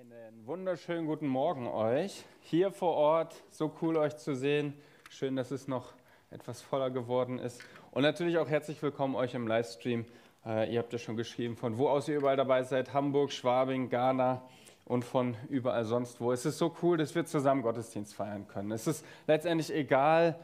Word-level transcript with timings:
Einen 0.00 0.44
wunderschönen 0.44 1.06
guten 1.06 1.28
Morgen 1.28 1.68
euch. 1.68 2.24
Hier 2.40 2.72
vor 2.72 2.94
Ort, 2.94 3.44
so 3.50 3.72
cool 3.80 3.96
euch 3.96 4.16
zu 4.16 4.34
sehen. 4.34 4.74
Schön, 5.08 5.36
dass 5.36 5.52
es 5.52 5.68
noch 5.68 5.92
etwas 6.32 6.62
voller 6.62 6.90
geworden 6.90 7.38
ist. 7.38 7.62
Und 7.92 8.02
natürlich 8.02 8.38
auch 8.38 8.48
herzlich 8.48 8.82
willkommen 8.82 9.14
euch 9.14 9.34
im 9.34 9.46
Livestream. 9.46 10.04
Äh, 10.44 10.72
ihr 10.72 10.80
habt 10.80 10.92
ja 10.92 10.98
schon 10.98 11.16
geschrieben, 11.16 11.56
von 11.56 11.78
wo 11.78 11.88
aus 11.88 12.08
ihr 12.08 12.16
überall 12.16 12.36
dabei 12.36 12.64
seid. 12.64 12.92
Hamburg, 12.92 13.30
Schwabing, 13.30 13.88
Ghana 13.88 14.42
und 14.84 15.04
von 15.04 15.36
überall 15.48 15.84
sonst 15.84 16.20
wo. 16.20 16.32
Es 16.32 16.44
ist 16.44 16.58
so 16.58 16.74
cool, 16.82 16.96
dass 16.96 17.14
wir 17.14 17.24
zusammen 17.24 17.62
Gottesdienst 17.62 18.14
feiern 18.14 18.48
können. 18.48 18.72
Es 18.72 18.88
ist 18.88 19.04
letztendlich 19.28 19.72
egal, 19.72 20.40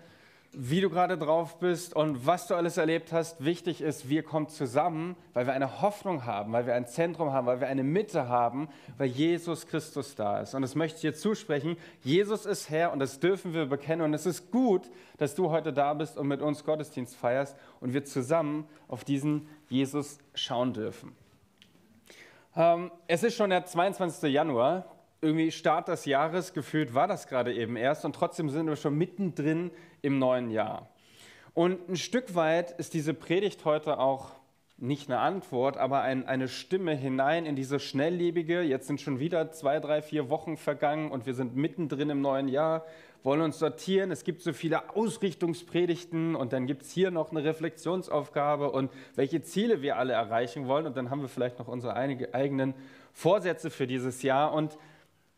wie 0.52 0.80
du 0.80 0.90
gerade 0.90 1.16
drauf 1.16 1.58
bist 1.60 1.94
und 1.94 2.26
was 2.26 2.48
du 2.48 2.54
alles 2.54 2.76
erlebt 2.76 3.12
hast. 3.12 3.44
Wichtig 3.44 3.80
ist, 3.80 4.08
wir 4.08 4.24
kommen 4.24 4.48
zusammen, 4.48 5.14
weil 5.32 5.46
wir 5.46 5.52
eine 5.52 5.80
Hoffnung 5.80 6.26
haben, 6.26 6.52
weil 6.52 6.66
wir 6.66 6.74
ein 6.74 6.86
Zentrum 6.86 7.32
haben, 7.32 7.46
weil 7.46 7.60
wir 7.60 7.68
eine 7.68 7.84
Mitte 7.84 8.28
haben, 8.28 8.68
weil 8.98 9.08
Jesus 9.08 9.66
Christus 9.68 10.16
da 10.16 10.40
ist. 10.40 10.54
Und 10.54 10.62
das 10.62 10.74
möchte 10.74 10.96
ich 10.96 11.02
dir 11.02 11.14
zusprechen. 11.14 11.77
Jesus 12.02 12.46
ist 12.46 12.68
Herr 12.68 12.92
und 12.92 12.98
das 12.98 13.20
dürfen 13.20 13.55
wir 13.55 13.66
bekennen. 13.66 14.02
Und 14.02 14.14
es 14.14 14.27
ist 14.27 14.50
gut, 14.50 14.91
dass 15.18 15.36
du 15.36 15.50
heute 15.50 15.72
da 15.72 15.94
bist 15.94 16.18
und 16.18 16.27
mit 16.27 16.42
uns 16.42 16.64
Gottesdienst 16.64 17.14
feierst 17.14 17.56
und 17.80 17.94
wir 17.94 18.05
zusammen 18.05 18.66
auf 18.88 19.05
diesen 19.05 19.48
Jesus 19.69 20.19
schauen 20.34 20.72
dürfen. 20.72 21.14
Ähm, 22.56 22.91
es 23.06 23.22
ist 23.22 23.36
schon 23.36 23.50
der 23.50 23.66
22. 23.66 24.32
Januar 24.32 24.84
irgendwie 25.23 25.51
Start 25.51 25.88
des 25.88 26.05
Jahres 26.06 26.52
gefühlt 26.52 26.95
war 26.95 27.06
das 27.06 27.27
gerade 27.27 27.55
eben 27.55 27.77
erst 27.77 28.05
und 28.05 28.15
trotzdem 28.15 28.48
sind 28.48 28.66
wir 28.66 28.77
schon 28.77 28.97
mittendrin 28.97 29.70
im 30.02 30.19
neuen 30.19 30.51
Jahr. 30.51 30.88
Und 31.52 31.88
ein 31.88 31.97
Stück 31.97 32.34
weit 32.34 32.73
ist 32.73 32.95
diese 32.95 33.12
Predigt 33.12 33.64
heute 33.64 33.98
auch 33.98 34.30
nicht 34.78 35.11
eine 35.11 35.19
Antwort, 35.19 35.77
aber 35.77 36.01
ein, 36.01 36.27
eine 36.27 36.48
Stimme 36.48 36.95
hinein 36.95 37.45
in 37.45 37.55
diese 37.55 37.78
schnelllebige, 37.78 38.62
jetzt 38.62 38.87
sind 38.87 39.01
schon 39.01 39.20
wieder 39.20 39.52
zwei, 39.52 39.78
drei, 39.78 40.01
vier 40.01 40.30
Wochen 40.30 40.56
vergangen 40.56 41.11
und 41.11 41.27
wir 41.27 41.34
sind 41.34 41.55
mittendrin 41.55 42.09
im 42.09 42.23
neuen 42.23 42.48
Jahr, 42.48 42.87
wollen 43.22 43.42
uns 43.42 43.59
sortieren. 43.59 44.11
Es 44.11 44.25
gibt 44.25 44.41
so 44.41 44.55
viele 44.55 44.97
Ausrichtungspredigten 44.97 46.34
und 46.34 46.55
dann 46.55 46.66
gibt 46.66 46.83
es 46.83 46.92
hier 46.92 47.11
noch 47.11 47.31
eine 47.31 47.44
Reflexionsaufgabe 47.44 48.70
und 48.70 48.91
welche 49.16 49.42
Ziele 49.42 49.83
wir 49.83 49.98
alle 49.98 50.14
erreichen 50.14 50.66
wollen. 50.66 50.87
Und 50.87 50.97
dann 50.97 51.11
haben 51.11 51.20
wir 51.20 51.28
vielleicht 51.28 51.59
noch 51.59 51.69
unsere 51.69 51.94
eigenen 51.94 52.72
Vorsätze 53.12 53.69
für 53.69 53.87
dieses 53.87 54.22
Jahr. 54.22 54.55
Und 54.55 54.78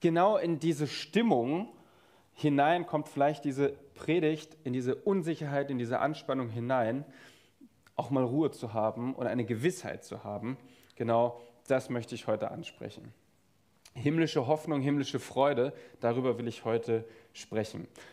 genau 0.03 0.37
in 0.37 0.59
diese 0.59 0.87
Stimmung 0.87 1.69
hinein 2.35 2.87
kommt 2.87 3.09
vielleicht 3.09 3.47
diese 3.47 3.71
Predigt, 3.95 4.59
in 4.65 4.75
diese 4.75 4.95
Unsicherheit, 4.97 5.71
in 5.71 5.79
diese 5.79 6.01
Anspannung 6.01 6.51
hinein, 6.51 7.07
auch 7.97 8.11
mal 8.11 8.25
Ruhe 8.25 8.51
zu 8.51 8.75
haben 8.75 9.15
und 9.15 9.27
eine 9.27 9.45
Gewissheit 9.45 10.05
zu 10.05 10.25
haben. 10.25 10.59
Genau 10.97 11.41
das 11.69 11.89
möchte 11.89 12.15
ich 12.15 12.27
heute 12.27 12.51
ansprechen. 12.51 13.15
Himmlische 13.95 14.47
Hoffnung, 14.47 14.81
himmlische 14.81 15.21
Freude, 15.21 15.73
darüber 16.01 16.39
will 16.39 16.49
ich 16.49 16.65
heute 16.65 17.01
sprechen. 17.01 17.22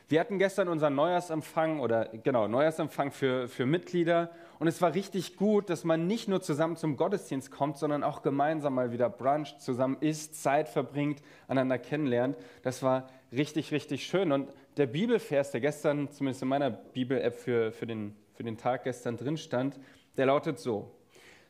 Wir 0.08 0.20
hatten 0.20 0.40
gestern 0.40 0.70
unseren 0.70 0.96
Neujahrsempfang 0.96 1.80
oder 1.80 2.06
genau, 2.24 2.48
Neujahrsempfang 2.48 3.12
für, 3.12 3.48
für 3.48 3.66
Mitglieder 3.66 4.32
und 4.60 4.68
es 4.68 4.82
war 4.82 4.94
richtig 4.94 5.38
gut, 5.38 5.70
dass 5.70 5.86
man 5.86 6.06
nicht 6.06 6.28
nur 6.28 6.42
zusammen 6.42 6.76
zum 6.76 6.98
Gottesdienst 6.98 7.50
kommt, 7.50 7.78
sondern 7.78 8.04
auch 8.04 8.22
gemeinsam 8.22 8.76
mal 8.76 8.92
wieder 8.92 9.10
bruncht, 9.10 9.62
zusammen 9.62 9.98
isst, 10.02 10.42
Zeit 10.42 10.68
verbringt, 10.68 11.22
einander 11.48 11.78
kennenlernt. 11.78 12.38
Das 12.62 12.84
war 12.84 13.10
richtig, 13.32 13.72
richtig 13.72 14.06
schön. 14.06 14.32
Und 14.32 14.52
der 14.76 14.88
Bibelvers, 14.88 15.52
der 15.52 15.62
gestern, 15.62 16.12
zumindest 16.12 16.42
in 16.42 16.50
meiner 16.50 16.70
Bibel-App 16.70 17.36
für, 17.36 17.72
für, 17.72 17.88
den, 17.88 18.16
für 18.34 18.44
den 18.44 18.58
Tag 18.58 18.84
gestern 18.84 19.16
drin 19.16 19.38
stand, 19.38 19.80
der 20.18 20.26
lautet 20.26 20.60
so: 20.60 20.92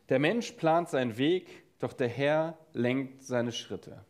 Der 0.09 0.19
Mensch 0.19 0.51
plant 0.51 0.89
seinen 0.89 1.17
Weg, 1.17 1.63
doch 1.79 1.93
der 1.93 2.09
Herr 2.09 2.57
lenkt 2.73 3.23
seine 3.23 3.51
Schritte. 3.51 4.05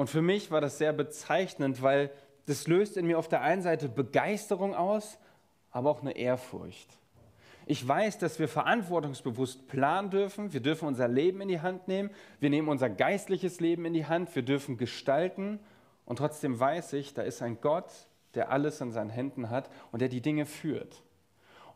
Und 0.00 0.08
für 0.08 0.22
mich 0.22 0.50
war 0.50 0.62
das 0.62 0.78
sehr 0.78 0.94
bezeichnend, 0.94 1.82
weil 1.82 2.10
das 2.46 2.66
löst 2.66 2.96
in 2.96 3.06
mir 3.06 3.18
auf 3.18 3.28
der 3.28 3.42
einen 3.42 3.60
Seite 3.60 3.86
Begeisterung 3.86 4.74
aus, 4.74 5.18
aber 5.70 5.90
auch 5.90 6.00
eine 6.00 6.16
Ehrfurcht. 6.16 6.88
Ich 7.66 7.86
weiß, 7.86 8.16
dass 8.16 8.38
wir 8.38 8.48
verantwortungsbewusst 8.48 9.68
planen 9.68 10.08
dürfen. 10.08 10.54
Wir 10.54 10.60
dürfen 10.60 10.88
unser 10.88 11.06
Leben 11.06 11.42
in 11.42 11.48
die 11.48 11.60
Hand 11.60 11.86
nehmen. 11.86 12.08
Wir 12.38 12.48
nehmen 12.48 12.68
unser 12.68 12.88
geistliches 12.88 13.60
Leben 13.60 13.84
in 13.84 13.92
die 13.92 14.06
Hand. 14.06 14.34
Wir 14.34 14.42
dürfen 14.42 14.78
gestalten. 14.78 15.60
Und 16.06 16.16
trotzdem 16.16 16.58
weiß 16.58 16.94
ich, 16.94 17.12
da 17.12 17.20
ist 17.20 17.42
ein 17.42 17.60
Gott, 17.60 17.92
der 18.32 18.50
alles 18.50 18.80
in 18.80 18.92
seinen 18.92 19.10
Händen 19.10 19.50
hat 19.50 19.68
und 19.92 20.00
der 20.00 20.08
die 20.08 20.22
Dinge 20.22 20.46
führt. 20.46 21.02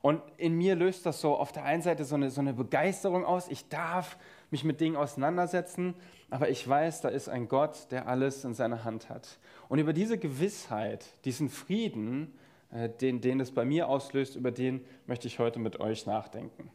Und 0.01 0.23
in 0.39 0.55
mir 0.55 0.77
löst 0.77 1.05
das 1.05 1.21
so 1.21 1.37
auf 1.37 1.53
der 1.53 1.65
einen 1.65 1.83
Seite 1.83 2.05
so 2.05 2.15
eine, 2.15 2.31
so 2.31 2.41
eine 2.41 2.55
Begeisterung 2.55 3.27
aus. 3.27 3.49
Ich 3.49 3.69
darf 3.69 4.17
mich 4.51 4.63
mit 4.63 4.81
Dingen 4.81 4.97
auseinandersetzen, 4.97 5.95
aber 6.35 6.49
ich 6.49 6.69
weiß, 6.69 7.01
da 7.01 7.11
ist 7.11 7.29
ein 7.29 7.47
Gott, 7.47 7.93
der 7.93 8.09
alles 8.09 8.45
in 8.45 8.55
seiner 8.55 8.83
Hand 8.83 9.09
hat. 9.09 9.39
Und 9.69 9.79
über 9.79 9.93
diese 9.93 10.19
Gewissheit, 10.19 11.07
diesen 11.25 11.49
Frieden, 11.49 12.37
äh, 12.73 12.89
den, 12.89 13.21
den 13.21 13.39
es 13.39 13.53
bei 13.53 13.65
mir 13.65 13.89
auslöst, 13.89 14.35
über 14.35 14.51
den 14.51 14.85
möchte 15.07 15.29
ich 15.29 15.39
heute 15.39 15.61
mit 15.61 15.79
euch 15.79 16.07
nachdenken. 16.07 16.73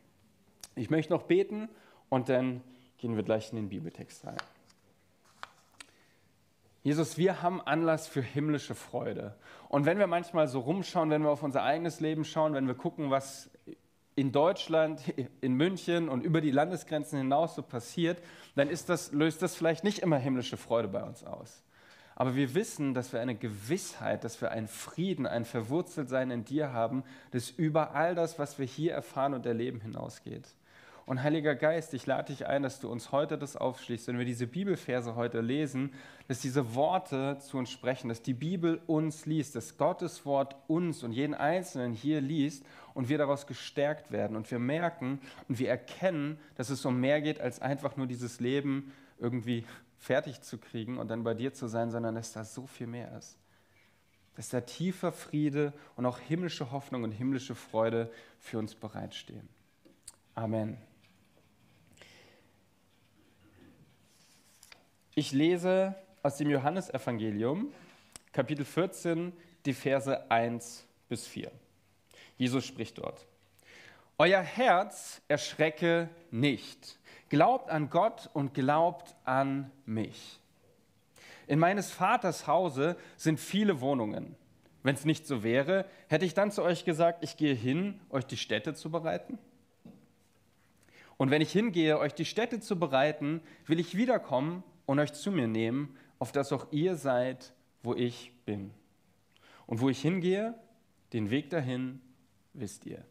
Ich 0.76 0.90
möchte 0.90 1.12
noch 1.12 1.24
beten 1.24 1.68
und 2.08 2.30
dann 2.30 2.62
gehen 3.00 3.18
wir 3.18 3.24
gleich 3.24 3.50
in 3.50 3.58
den 3.58 3.68
Bibeltext 3.68 4.26
rein. 4.26 4.38
Jesus, 6.82 7.18
wir 7.18 7.42
haben 7.42 7.60
Anlass 7.60 8.08
für 8.08 8.22
himmlische 8.22 8.76
Freude. 8.76 9.36
Und 9.68 9.86
wenn 9.86 10.00
wir 10.00 10.08
manchmal 10.08 10.48
so 10.48 10.62
rumschauen, 10.62 11.10
wenn 11.10 11.24
wir 11.24 11.32
auf 11.32 11.44
unser 11.44 11.64
eigenes 11.64 12.00
Leben 12.00 12.24
schauen, 12.24 12.54
wenn 12.54 12.66
wir 12.66 12.76
gucken, 12.76 13.12
was 13.12 13.50
in 14.20 14.32
Deutschland, 14.32 15.02
in 15.42 15.54
München 15.54 16.10
und 16.10 16.24
über 16.24 16.42
die 16.42 16.52
Landesgrenzen 16.52 17.18
hinaus 17.18 17.56
so 17.56 17.62
passiert, 17.62 18.22
dann 18.56 18.70
das, 18.70 19.12
löst 19.12 19.42
das 19.42 19.56
vielleicht 19.56 19.84
nicht 19.84 20.00
immer 20.00 20.18
himmlische 20.18 20.58
Freude 20.58 20.88
bei 20.88 21.04
uns 21.04 21.24
aus. 21.24 21.64
Aber 22.16 22.36
wir 22.36 22.54
wissen, 22.54 22.94
dass 22.94 23.14
wir 23.14 23.22
eine 23.22 23.36
Gewissheit, 23.36 24.26
dass 24.26 24.42
wir 24.42 24.52
einen 24.52 24.68
Frieden, 24.68 25.26
ein 25.26 25.46
Verwurzeltsein 25.46 26.32
in 26.32 26.44
dir 26.44 26.74
haben, 26.74 27.04
das 27.32 27.50
über 27.50 27.96
all 27.96 28.14
das, 28.14 28.38
was 28.38 28.60
wir 28.60 28.66
hier 28.66 28.94
erfahren 28.94 29.34
und 29.34 29.46
erleben, 29.46 29.80
hinausgeht. 29.80 30.50
Und 31.10 31.24
Heiliger 31.24 31.56
Geist, 31.56 31.96
ich 31.96 32.06
lade 32.06 32.32
dich 32.32 32.46
ein, 32.46 32.62
dass 32.62 32.80
du 32.80 32.88
uns 32.88 33.12
heute 33.12 33.40
das 33.40 33.56
aufschließt, 33.56 34.08
wenn 34.08 34.20
wir 34.20 34.26
diese 34.26 34.46
Bibelverse 34.46 35.16
heute 35.16 35.42
lesen, 35.42 35.92
dass 36.28 36.40
diese 36.40 36.76
Worte 36.76 37.40
zu 37.40 37.58
uns 37.58 37.72
sprechen, 37.72 38.10
dass 38.10 38.22
die 38.22 38.36
Bibel 38.36 38.80
uns 38.86 39.26
liest, 39.26 39.56
dass 39.56 39.80
Gottes 39.80 40.24
Wort 40.28 40.56
uns 40.68 41.02
und 41.02 41.12
jeden 41.12 41.34
Einzelnen 41.34 41.94
hier 41.94 42.22
liest 42.22 42.64
und 42.94 43.10
wir 43.10 43.18
daraus 43.18 43.48
gestärkt 43.48 44.12
werden 44.12 44.38
und 44.38 44.52
wir 44.52 44.60
merken 44.60 45.20
und 45.48 45.58
wir 45.58 45.70
erkennen, 45.70 46.38
dass 46.58 46.70
es 46.70 46.86
um 46.86 47.00
mehr 47.00 47.22
geht, 47.22 47.42
als 47.42 47.60
einfach 47.60 47.98
nur 47.98 48.06
dieses 48.06 48.40
Leben 48.40 48.94
irgendwie 49.18 49.66
fertig 49.98 50.42
zu 50.42 50.60
kriegen 50.60 51.00
und 51.00 51.08
dann 51.08 51.24
bei 51.24 51.34
dir 51.34 51.56
zu 51.56 51.66
sein, 51.66 51.90
sondern 51.90 52.14
dass 52.14 52.34
da 52.34 52.44
so 52.44 52.68
viel 52.68 52.86
mehr 52.86 53.18
ist. 53.18 53.36
Dass 54.36 54.50
da 54.50 54.62
tiefer 54.62 55.12
Friede 55.12 55.74
und 55.96 56.06
auch 56.06 56.20
himmlische 56.20 56.70
Hoffnung 56.70 57.02
und 57.02 57.14
himmlische 57.14 57.56
Freude 57.56 58.12
für 58.38 58.60
uns 58.60 58.76
bereitstehen. 58.76 59.50
Amen. 60.36 60.89
Ich 65.20 65.34
lese 65.34 65.96
aus 66.24 66.38
dem 66.38 66.50
Johannesevangelium, 66.50 67.74
Kapitel 68.32 68.64
14, 68.64 69.34
die 69.66 69.74
Verse 69.74 70.32
1 70.32 70.88
bis 71.10 71.28
4. 71.28 71.52
Jesus 72.38 72.66
spricht 72.66 73.00
dort. 73.00 73.28
Euer 74.18 74.40
Herz 74.40 75.22
erschrecke 75.28 76.08
nicht. 76.32 76.98
Glaubt 77.28 77.70
an 77.70 77.90
Gott 77.90 78.30
und 78.32 78.54
glaubt 78.54 79.14
an 79.26 79.70
mich. 79.86 80.40
In 81.48 81.60
meines 81.60 81.92
Vaters 81.92 82.48
Hause 82.48 82.96
sind 83.18 83.42
viele 83.42 83.82
Wohnungen. 83.82 84.38
Wenn 84.84 84.96
es 84.96 85.04
nicht 85.04 85.28
so 85.28 85.44
wäre, 85.44 85.84
hätte 86.08 86.24
ich 86.24 86.34
dann 86.34 86.50
zu 86.50 86.64
euch 86.64 86.86
gesagt, 86.86 87.26
ich 87.26 87.36
gehe 87.36 87.56
hin, 87.56 88.00
euch 88.10 88.26
die 88.26 88.38
Städte 88.38 88.74
zu 88.74 88.90
bereiten. 88.90 89.38
Und 91.18 91.30
wenn 91.30 91.42
ich 91.42 91.52
hingehe, 91.52 92.00
euch 92.00 92.14
die 92.14 92.24
Städte 92.24 92.62
zu 92.62 92.80
bereiten, 92.80 93.42
will 93.66 93.82
ich 93.82 93.98
wiederkommen 93.98 94.64
und 94.90 94.98
euch 94.98 95.14
zu 95.14 95.32
mir 95.32 95.48
nehmen, 95.48 95.96
auf 96.18 96.32
dass 96.32 96.52
auch 96.52 96.66
ihr 96.72 96.96
seid, 96.96 97.54
wo 97.84 97.94
ich 97.94 98.34
bin. 98.46 98.72
Und 99.68 99.82
wo 99.82 99.90
ich 99.90 100.02
hingehe, 100.02 100.56
den 101.14 101.30
Weg 101.30 101.52
dahin 101.52 102.02
wisst 102.54 102.88
ihr. 102.88 103.06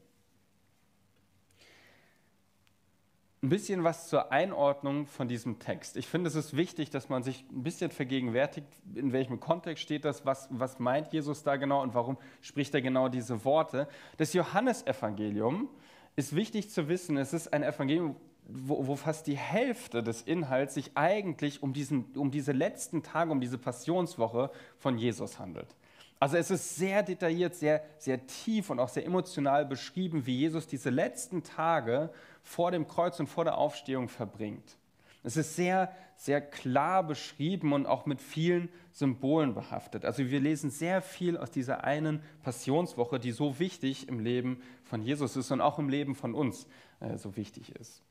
Ein 3.45 3.49
bisschen 3.49 3.85
was 3.85 4.09
zur 4.09 4.33
Einordnung 4.33 5.07
von 5.07 5.29
diesem 5.29 5.61
Text. 5.61 5.97
Ich 5.97 6.09
finde, 6.09 6.27
es 6.27 6.35
ist 6.35 6.57
wichtig, 6.57 6.91
dass 6.91 7.09
man 7.09 7.23
sich 7.23 7.45
ein 7.49 7.63
bisschen 7.63 7.93
vergegenwärtigt, 7.93 8.67
in 8.97 9.13
welchem 9.13 9.39
Kontext 9.39 9.85
steht 9.85 10.05
das, 10.05 10.27
was, 10.27 10.49
was 10.51 10.81
meint 10.81 11.13
Jesus 11.13 11.45
da 11.45 11.55
genau 11.55 11.81
und 11.83 11.95
warum 11.95 12.19
spricht 12.41 12.75
er 12.75 12.83
genau 12.83 13.09
diese 13.09 13.45
Worte. 13.45 13.87
Das 14.17 14.33
Johannesevangelium 14.33 15.69
ist 16.17 16.35
wichtig 16.35 16.71
zu 16.71 16.89
wissen, 16.89 17.17
es 17.19 17.33
ist 17.33 17.53
ein 17.53 17.63
Evangelium, 17.63 18.17
wo, 18.49 18.87
wo, 18.87 18.97
fast 18.97 19.27
die 19.27 19.37
Hälfte 19.37 20.03
des 20.03 20.23
Inhalts 20.23 20.75
sich 20.75 20.93
eigentlich 20.95 21.63
um, 21.63 21.75
diesen, 21.75 22.17
um 22.17 22.31
diese 22.31 22.53
letzten 22.53 23.03
Tage, 23.03 23.31
um 23.31 23.41
diese 23.41 23.59
Passionswoche 23.59 24.51
von 24.79 24.97
Jesus 24.97 25.39
handelt. 25.39 25.77
Also 26.19 26.37
es 26.37 26.51
ist 26.51 26.77
sehr 26.77 27.03
detailliert, 27.03 27.55
sehr, 27.55 27.85
sehr 27.99 28.27
tief 28.27 28.71
und 28.71 28.81
auch 28.81 28.89
sehr 28.89 29.07
emotional 29.07 29.65
beschrieben, 29.65 30.27
wie 30.27 30.37
Jesus 30.37 30.67
diese 30.67 30.91
letzten 30.91 31.45
Tage 31.45 32.11
vor 32.43 32.71
dem 32.71 32.89
Kreuz 32.89 33.21
und 33.21 33.29
vor 33.29 33.45
der 33.45 33.59
Aufstehung 33.59 34.09
verbringt. 34.09 34.79
Es 35.23 35.37
ist 35.37 35.55
sehr, 35.55 35.93
sehr 36.17 36.41
klar 36.41 37.03
beschrieben 37.03 37.73
und 37.73 37.87
auch 37.87 38.07
mit 38.07 38.21
vielen 38.21 38.69
Symbolen 38.93 39.55
behaftet. 39.55 40.05
Also 40.05 40.29
wir 40.31 40.41
lesen 40.41 40.71
sehr 40.71 41.03
viel 41.03 41.37
aus 41.37 41.51
dieser 41.51 41.85
einen 41.85 42.23
Passionswoche, 42.43 43.21
die 43.21 43.33
so 43.33 43.59
wichtig 43.59 44.09
im 44.09 44.21
Leben 44.21 44.63
von 44.85 45.03
Jesus 45.03 45.37
ist 45.37 45.51
und 45.51 45.61
auch 45.61 45.79
im 45.79 45.89
Leben 45.89 46.15
von 46.15 46.35
uns 46.35 46.67
äh, 47.01 47.17
so 47.19 47.37
wichtig 47.37 47.77
ist. 47.77 48.03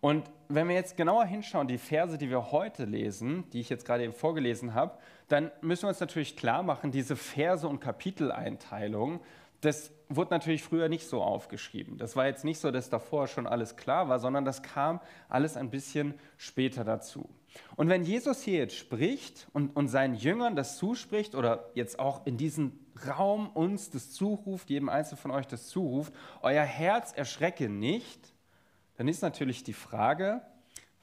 Und 0.00 0.30
wenn 0.48 0.68
wir 0.68 0.74
jetzt 0.74 0.96
genauer 0.96 1.26
hinschauen, 1.26 1.68
die 1.68 1.78
Verse, 1.78 2.16
die 2.16 2.30
wir 2.30 2.52
heute 2.52 2.84
lesen, 2.84 3.48
die 3.50 3.60
ich 3.60 3.68
jetzt 3.68 3.84
gerade 3.84 4.04
eben 4.04 4.14
vorgelesen 4.14 4.74
habe, 4.74 4.98
dann 5.28 5.50
müssen 5.60 5.84
wir 5.84 5.88
uns 5.90 6.00
natürlich 6.00 6.36
klar 6.36 6.62
machen, 6.62 6.90
diese 6.90 7.16
Verse 7.16 7.68
und 7.68 7.80
Kapiteleinteilung, 7.80 9.20
das 9.60 9.92
wurde 10.08 10.30
natürlich 10.30 10.62
früher 10.62 10.88
nicht 10.88 11.06
so 11.06 11.22
aufgeschrieben. 11.22 11.98
Das 11.98 12.16
war 12.16 12.26
jetzt 12.26 12.44
nicht 12.44 12.58
so, 12.58 12.70
dass 12.70 12.88
davor 12.88 13.28
schon 13.28 13.46
alles 13.46 13.76
klar 13.76 14.08
war, 14.08 14.18
sondern 14.18 14.44
das 14.44 14.62
kam 14.62 15.00
alles 15.28 15.56
ein 15.56 15.70
bisschen 15.70 16.14
später 16.38 16.82
dazu. 16.82 17.28
Und 17.76 17.88
wenn 17.88 18.02
Jesus 18.02 18.42
hier 18.42 18.58
jetzt 18.58 18.76
spricht 18.76 19.48
und, 19.52 19.76
und 19.76 19.88
seinen 19.88 20.14
Jüngern 20.14 20.56
das 20.56 20.78
zuspricht 20.78 21.34
oder 21.34 21.70
jetzt 21.74 21.98
auch 21.98 22.26
in 22.26 22.38
diesem 22.38 22.72
Raum 23.06 23.50
uns 23.50 23.90
das 23.90 24.12
zuruft, 24.12 24.70
jedem 24.70 24.88
Einzelnen 24.88 25.20
von 25.20 25.30
euch 25.30 25.46
das 25.46 25.68
zuruft, 25.68 26.12
euer 26.42 26.62
Herz 26.62 27.12
erschrecke 27.12 27.68
nicht, 27.68 28.32
dann 29.00 29.08
ist 29.08 29.22
natürlich 29.22 29.64
die 29.64 29.72
Frage, 29.72 30.42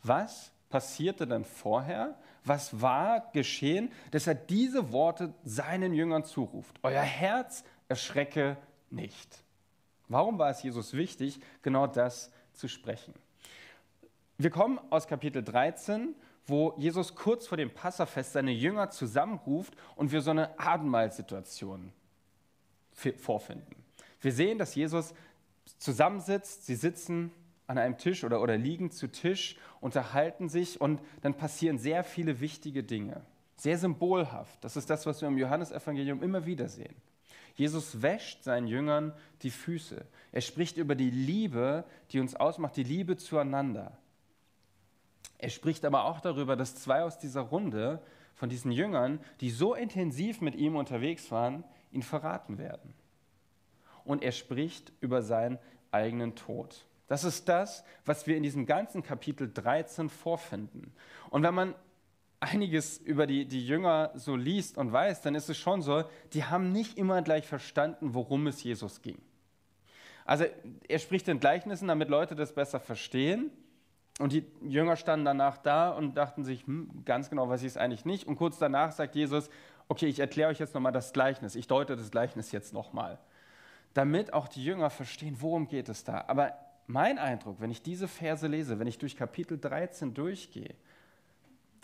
was 0.04 0.52
passierte 0.70 1.26
dann 1.26 1.44
vorher? 1.44 2.16
Was 2.44 2.80
war 2.80 3.32
geschehen, 3.34 3.92
dass 4.12 4.28
er 4.28 4.36
diese 4.36 4.92
Worte 4.92 5.34
seinen 5.44 5.96
Jüngern 5.96 6.24
zuruft? 6.24 6.76
Euer 6.84 7.02
Herz 7.02 7.64
erschrecke 7.88 8.56
nicht. 8.92 9.44
Warum 10.10 10.38
war 10.38 10.52
es 10.52 10.62
Jesus 10.62 10.94
wichtig, 10.94 11.40
genau 11.64 11.88
das 11.88 12.32
zu 12.54 12.68
sprechen? 12.68 13.16
Wir 14.38 14.52
kommen 14.52 14.80
aus 14.92 15.08
Kapitel 15.08 15.44
13, 15.44 16.14
wo 16.46 16.76
Jesus 16.78 17.16
kurz 17.16 17.48
vor 17.48 17.58
dem 17.58 17.74
Passafest 17.74 18.34
seine 18.34 18.52
Jünger 18.52 18.92
zusammenruft 18.92 19.76
und 19.96 20.12
wir 20.12 20.22
so 20.22 20.30
eine 20.30 20.60
Abendmahlsituation 20.60 21.92
vorfinden. 23.18 23.84
Wir 24.22 24.34
sehen, 24.34 24.60
dass 24.60 24.76
Jesus 24.76 25.16
zusammensitzt, 25.80 26.68
sie 26.68 26.76
sitzen 26.76 27.32
an 27.68 27.78
einem 27.78 27.98
Tisch 27.98 28.24
oder, 28.24 28.42
oder 28.42 28.58
liegen 28.58 28.92
zu 28.92 29.08
Tisch, 29.08 29.58
unterhalten 29.82 30.50
sich 30.50 30.80
und 30.80 31.02
dann 31.22 31.36
passieren 31.36 31.78
sehr 31.78 32.04
viele 32.04 32.40
wichtige 32.40 32.84
Dinge. 32.84 33.22
Sehr 33.58 33.78
symbolhaft. 33.78 34.64
Das 34.64 34.78
ist 34.78 34.90
das, 34.90 35.06
was 35.06 35.22
wir 35.22 35.28
im 35.28 35.38
Johannesevangelium 35.38 36.24
immer 36.24 36.46
wieder 36.46 36.70
sehen. 36.70 36.96
Jesus 37.56 38.02
wäscht 38.02 38.44
seinen 38.44 38.68
Jüngern 38.68 39.14
die 39.42 39.50
Füße. 39.50 40.06
Er 40.32 40.42
spricht 40.42 40.78
über 40.78 40.96
die 40.96 41.10
Liebe, 41.10 41.84
die 42.12 42.20
uns 42.20 42.36
ausmacht, 42.36 42.78
die 42.78 42.84
Liebe 42.84 43.18
zueinander. 43.18 43.98
Er 45.40 45.50
spricht 45.50 45.84
aber 45.84 46.06
auch 46.06 46.22
darüber, 46.22 46.56
dass 46.56 46.76
zwei 46.76 47.04
aus 47.04 47.18
dieser 47.18 47.42
Runde 47.42 48.02
von 48.36 48.50
diesen 48.50 48.72
Jüngern, 48.72 49.20
die 49.42 49.50
so 49.50 49.74
intensiv 49.74 50.42
mit 50.42 50.56
ihm 50.56 50.76
unterwegs 50.76 51.32
waren, 51.32 51.64
ihn 51.92 52.04
verraten 52.04 52.60
werden. 52.60 52.94
Und 54.06 54.24
er 54.24 54.32
spricht 54.32 54.94
über 55.02 55.24
seinen 55.24 55.58
eigenen 55.92 56.36
Tod. 56.36 56.86
Das 57.08 57.24
ist 57.24 57.48
das, 57.48 57.84
was 58.06 58.28
wir 58.28 58.36
in 58.38 58.44
diesem 58.44 58.66
ganzen 58.66 59.02
Kapitel 59.02 59.52
13 59.52 60.10
vorfinden. 60.10 60.94
Und 61.30 61.44
wenn 61.44 61.54
man 61.54 61.76
einiges 62.40 62.98
über 63.00 63.26
die, 63.26 63.46
die 63.46 63.66
Jünger 63.66 64.12
so 64.16 64.36
liest 64.36 64.78
und 64.78 64.92
weiß, 64.92 65.22
dann 65.22 65.34
ist 65.34 65.50
es 65.50 65.58
schon 65.58 65.82
so, 65.82 66.04
die 66.34 66.44
haben 66.44 66.72
nicht 66.72 66.98
immer 66.98 67.22
gleich 67.22 67.48
verstanden, 67.48 68.14
worum 68.14 68.48
es 68.48 68.64
Jesus 68.64 69.02
ging. 69.02 69.18
Also 70.26 70.46
er 70.88 71.00
spricht 71.00 71.28
in 71.30 71.40
Gleichnissen, 71.40 71.88
damit 71.88 72.10
Leute 72.10 72.36
das 72.36 72.54
besser 72.54 72.80
verstehen. 72.80 73.50
Und 74.20 74.34
die 74.34 74.46
Jünger 74.62 74.98
standen 74.98 75.26
danach 75.26 75.58
da 75.58 75.90
und 75.90 76.16
dachten 76.16 76.44
sich, 76.44 76.66
hm, 76.68 77.04
ganz 77.06 77.30
genau 77.30 77.48
weiß 77.50 77.62
ich 77.62 77.68
es 77.68 77.78
eigentlich 77.78 78.04
nicht. 78.04 78.28
Und 78.28 78.36
kurz 78.36 78.58
danach 78.58 78.92
sagt 78.92 79.16
Jesus, 79.16 79.50
okay, 79.88 80.08
ich 80.08 80.20
erkläre 80.20 80.50
euch 80.50 80.60
jetzt 80.60 80.74
nochmal 80.74 80.92
das 80.92 81.14
Gleichnis. 81.14 81.56
Ich 81.56 81.68
deute 81.68 81.96
das 81.96 82.12
Gleichnis 82.12 82.52
jetzt 82.52 82.74
nochmal. 82.74 83.20
Damit 83.94 84.34
auch 84.34 84.48
die 84.48 84.64
Jünger 84.64 84.90
verstehen, 84.90 85.38
worum 85.40 85.68
geht 85.68 85.88
es 85.88 86.04
da. 86.04 86.26
Aber 86.28 86.54
mein 86.88 87.20
Eindruck, 87.20 87.60
wenn 87.60 87.70
ich 87.70 87.82
diese 87.82 88.08
Verse 88.08 88.48
lese, 88.48 88.80
wenn 88.80 88.88
ich 88.88 88.98
durch 88.98 89.16
Kapitel 89.16 89.60
13 89.60 90.14
durchgehe, 90.14 90.74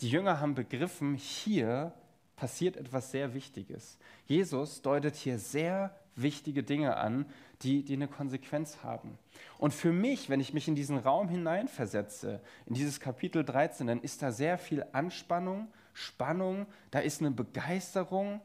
die 0.00 0.10
Jünger 0.10 0.40
haben 0.40 0.54
begriffen, 0.54 1.14
hier 1.14 1.92
passiert 2.36 2.76
etwas 2.76 3.10
sehr 3.10 3.34
Wichtiges. 3.34 3.98
Jesus 4.26 4.82
deutet 4.82 5.14
hier 5.14 5.38
sehr 5.38 5.94
wichtige 6.16 6.62
Dinge 6.62 6.96
an, 6.96 7.26
die, 7.62 7.84
die 7.84 7.94
eine 7.94 8.08
Konsequenz 8.08 8.82
haben. 8.82 9.18
Und 9.58 9.72
für 9.72 9.92
mich, 9.92 10.30
wenn 10.30 10.40
ich 10.40 10.52
mich 10.52 10.68
in 10.68 10.74
diesen 10.74 10.98
Raum 10.98 11.28
hineinversetze, 11.28 12.40
in 12.66 12.74
dieses 12.74 13.00
Kapitel 13.00 13.44
13, 13.44 13.86
dann 13.86 14.00
ist 14.00 14.22
da 14.22 14.32
sehr 14.32 14.58
viel 14.58 14.84
Anspannung, 14.92 15.68
Spannung, 15.92 16.66
da 16.90 16.98
ist 17.00 17.20
eine 17.20 17.30
Begeisterung, 17.30 18.40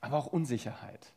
aber 0.00 0.18
auch 0.18 0.26
Unsicherheit. 0.26 1.12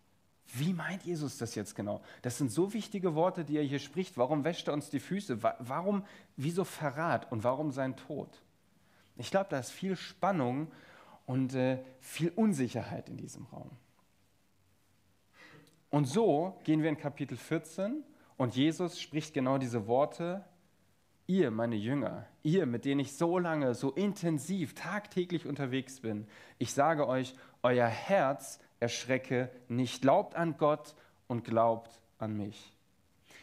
Wie 0.54 0.74
meint 0.74 1.04
Jesus 1.04 1.38
das 1.38 1.56
jetzt 1.56 1.76
genau? 1.76 2.02
Das 2.22 2.38
sind 2.38 2.52
so 2.52 2.74
wichtige 2.74 3.16
Worte, 3.16 3.44
die 3.44 3.58
er 3.58 3.64
hier 3.64 3.80
spricht. 3.80 4.18
Warum 4.18 4.44
wäscht 4.44 4.68
er 4.68 4.74
uns 4.74 4.90
die 4.90 5.00
Füße? 5.00 5.42
Warum, 5.42 6.06
wieso 6.38 6.64
Verrat 6.64 7.32
und 7.32 7.44
warum 7.44 7.72
sein 7.72 7.96
Tod? 7.96 8.42
Ich 9.18 9.32
glaube, 9.32 9.48
da 9.50 9.60
ist 9.60 9.72
viel 9.72 9.96
Spannung 9.96 10.72
und 11.26 11.56
äh, 11.56 11.80
viel 12.00 12.32
Unsicherheit 12.36 13.10
in 13.10 13.18
diesem 13.18 13.46
Raum. 13.46 13.72
Und 15.90 16.06
so 16.06 16.60
gehen 16.64 16.82
wir 16.82 16.90
in 16.90 16.98
Kapitel 16.98 17.38
14 17.38 18.04
und 18.38 18.56
Jesus 18.56 19.00
spricht 19.00 19.34
genau 19.34 19.58
diese 19.58 19.88
Worte. 19.88 20.44
Ihr, 21.28 21.50
meine 21.50 21.76
Jünger, 21.76 22.28
ihr, 22.44 22.68
mit 22.68 22.86
denen 22.86 23.00
ich 23.00 23.14
so 23.14 23.40
lange, 23.40 23.74
so 23.74 23.92
intensiv, 23.92 24.76
tagtäglich 24.76 25.48
unterwegs 25.48 26.02
bin, 26.02 26.28
ich 26.60 26.74
sage 26.74 27.08
euch, 27.08 27.34
euer 27.66 27.88
Herz 27.88 28.60
erschrecke 28.80 29.50
nicht. 29.68 30.02
Glaubt 30.02 30.36
an 30.36 30.58
Gott 30.58 30.96
und 31.28 31.44
glaubt 31.44 32.00
an 32.20 32.38
mich. 32.38 32.72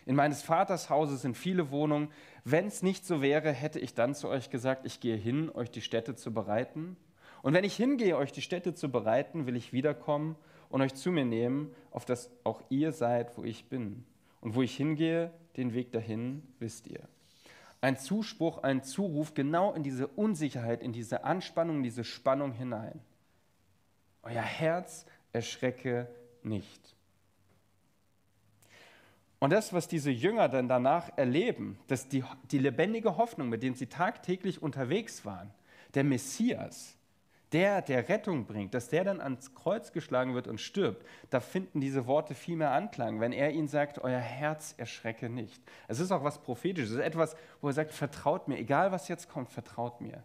In 0.06 0.14
meines 0.14 0.42
Vaters 0.42 0.90
Hause 0.90 1.16
sind 1.16 1.36
viele 1.36 1.70
Wohnungen. 1.70 2.08
Wenn 2.44 2.66
es 2.66 2.82
nicht 2.82 3.04
so 3.04 3.20
wäre, 3.20 3.52
hätte 3.52 3.80
ich 3.80 3.94
dann 3.94 4.14
zu 4.14 4.28
euch 4.28 4.48
gesagt, 4.48 4.86
ich 4.86 5.00
gehe 5.00 5.16
hin, 5.16 5.50
euch 5.50 5.70
die 5.70 5.80
Städte 5.80 6.14
zu 6.14 6.32
bereiten. 6.32 6.96
Und 7.42 7.54
wenn 7.54 7.64
ich 7.64 7.76
hingehe, 7.76 8.16
euch 8.16 8.32
die 8.32 8.42
Städte 8.42 8.74
zu 8.74 8.90
bereiten, 8.90 9.46
will 9.46 9.56
ich 9.56 9.72
wiederkommen 9.72 10.36
und 10.70 10.82
euch 10.82 10.94
zu 10.94 11.10
mir 11.10 11.24
nehmen, 11.24 11.74
auf 11.90 12.04
dass 12.04 12.30
auch 12.44 12.62
ihr 12.68 12.92
seid, 12.92 13.36
wo 13.36 13.44
ich 13.44 13.68
bin. 13.68 14.04
Und 14.40 14.54
wo 14.54 14.62
ich 14.62 14.76
hingehe, 14.76 15.32
den 15.56 15.74
Weg 15.74 15.92
dahin 15.92 16.42
wisst 16.60 16.86
ihr. 16.86 17.08
Ein 17.80 17.98
Zuspruch, 17.98 18.62
ein 18.62 18.84
Zuruf 18.84 19.34
genau 19.34 19.72
in 19.72 19.82
diese 19.82 20.06
Unsicherheit, 20.06 20.80
in 20.80 20.92
diese 20.92 21.24
Anspannung, 21.24 21.78
in 21.78 21.82
diese 21.82 22.04
Spannung 22.04 22.52
hinein. 22.52 23.00
Euer 24.22 24.42
Herz 24.42 25.06
erschrecke 25.32 26.08
nicht. 26.42 26.94
Und 29.38 29.50
das, 29.50 29.72
was 29.72 29.88
diese 29.88 30.12
Jünger 30.12 30.48
dann 30.48 30.68
danach 30.68 31.10
erleben, 31.16 31.76
dass 31.88 32.08
die, 32.08 32.22
die 32.52 32.58
lebendige 32.58 33.16
Hoffnung, 33.16 33.48
mit 33.48 33.64
dem 33.64 33.74
sie 33.74 33.86
tagtäglich 33.88 34.62
unterwegs 34.62 35.24
waren, 35.24 35.50
der 35.94 36.04
Messias, 36.04 36.96
der, 37.52 37.82
der 37.82 38.08
Rettung 38.08 38.46
bringt, 38.46 38.72
dass 38.72 38.88
der 38.88 39.04
dann 39.04 39.20
ans 39.20 39.54
Kreuz 39.54 39.92
geschlagen 39.92 40.34
wird 40.34 40.46
und 40.46 40.60
stirbt, 40.60 41.04
da 41.30 41.40
finden 41.40 41.80
diese 41.80 42.06
Worte 42.06 42.34
viel 42.34 42.56
mehr 42.56 42.70
Anklang, 42.70 43.20
wenn 43.20 43.32
er 43.32 43.50
ihnen 43.50 43.68
sagt, 43.68 43.98
euer 43.98 44.20
Herz 44.20 44.74
erschrecke 44.78 45.28
nicht. 45.28 45.60
Es 45.88 45.98
ist 45.98 46.12
auch 46.12 46.24
was 46.24 46.42
Prophetisches, 46.42 46.90
es 46.90 46.96
ist 46.98 47.02
etwas, 47.02 47.36
wo 47.60 47.66
er 47.66 47.74
sagt, 47.74 47.92
vertraut 47.92 48.48
mir, 48.48 48.58
egal 48.58 48.92
was 48.92 49.08
jetzt 49.08 49.28
kommt, 49.28 49.50
vertraut 49.50 50.00
mir. 50.00 50.22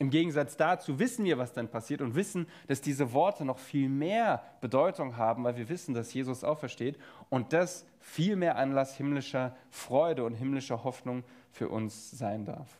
Im 0.00 0.10
Gegensatz 0.10 0.56
dazu 0.56 0.98
wissen 0.98 1.24
wir, 1.24 1.38
was 1.38 1.52
dann 1.52 1.68
passiert 1.68 2.00
und 2.00 2.16
wissen, 2.16 2.48
dass 2.66 2.80
diese 2.80 3.12
Worte 3.12 3.44
noch 3.44 3.58
viel 3.58 3.88
mehr 3.88 4.42
Bedeutung 4.60 5.16
haben, 5.16 5.44
weil 5.44 5.56
wir 5.56 5.68
wissen, 5.68 5.94
dass 5.94 6.12
Jesus 6.12 6.42
aufersteht 6.42 6.98
und 7.30 7.52
das 7.52 7.86
viel 8.00 8.34
mehr 8.34 8.56
Anlass 8.56 8.96
himmlischer 8.96 9.56
Freude 9.70 10.24
und 10.24 10.34
himmlischer 10.34 10.82
Hoffnung 10.82 11.22
für 11.52 11.68
uns 11.68 12.10
sein 12.10 12.44
darf. 12.44 12.78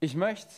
Ich 0.00 0.14
möchte 0.14 0.52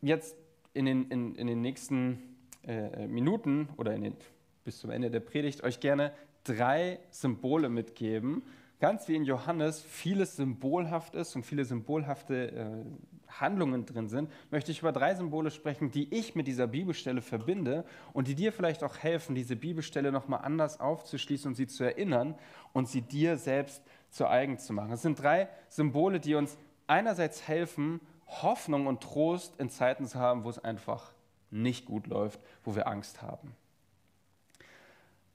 jetzt 0.00 0.36
in 0.72 0.86
den, 0.86 1.10
in, 1.10 1.34
in 1.34 1.46
den 1.48 1.60
nächsten 1.60 2.36
äh, 2.66 3.06
Minuten 3.08 3.68
oder 3.76 3.98
den, 3.98 4.16
bis 4.64 4.78
zum 4.78 4.90
Ende 4.90 5.10
der 5.10 5.20
Predigt 5.20 5.64
euch 5.64 5.80
gerne 5.80 6.12
drei 6.44 7.00
Symbole 7.10 7.68
mitgeben, 7.68 8.42
ganz 8.82 9.06
wie 9.06 9.14
in 9.14 9.22
Johannes 9.22 9.80
vieles 9.80 10.34
symbolhaft 10.34 11.14
ist 11.14 11.36
und 11.36 11.44
viele 11.44 11.64
symbolhafte 11.64 12.50
äh, 12.50 12.84
Handlungen 13.28 13.86
drin 13.86 14.08
sind, 14.08 14.28
möchte 14.50 14.72
ich 14.72 14.80
über 14.80 14.90
drei 14.90 15.14
Symbole 15.14 15.52
sprechen, 15.52 15.92
die 15.92 16.12
ich 16.12 16.34
mit 16.34 16.48
dieser 16.48 16.66
Bibelstelle 16.66 17.22
verbinde 17.22 17.84
und 18.12 18.26
die 18.26 18.34
dir 18.34 18.52
vielleicht 18.52 18.82
auch 18.82 18.98
helfen, 18.98 19.36
diese 19.36 19.54
Bibelstelle 19.54 20.10
nochmal 20.10 20.40
anders 20.42 20.80
aufzuschließen 20.80 21.50
und 21.50 21.54
sie 21.54 21.68
zu 21.68 21.84
erinnern 21.84 22.34
und 22.72 22.88
sie 22.88 23.02
dir 23.02 23.36
selbst 23.36 23.84
zu 24.10 24.26
eigen 24.26 24.58
zu 24.58 24.72
machen. 24.72 24.90
Es 24.90 25.02
sind 25.02 25.22
drei 25.22 25.48
Symbole, 25.68 26.18
die 26.18 26.34
uns 26.34 26.58
einerseits 26.88 27.46
helfen, 27.46 28.00
Hoffnung 28.26 28.88
und 28.88 29.00
Trost 29.00 29.60
in 29.60 29.70
Zeiten 29.70 30.06
zu 30.06 30.18
haben, 30.18 30.42
wo 30.42 30.50
es 30.50 30.58
einfach 30.58 31.12
nicht 31.52 31.84
gut 31.86 32.08
läuft, 32.08 32.40
wo 32.64 32.74
wir 32.74 32.88
Angst 32.88 33.22
haben. 33.22 33.54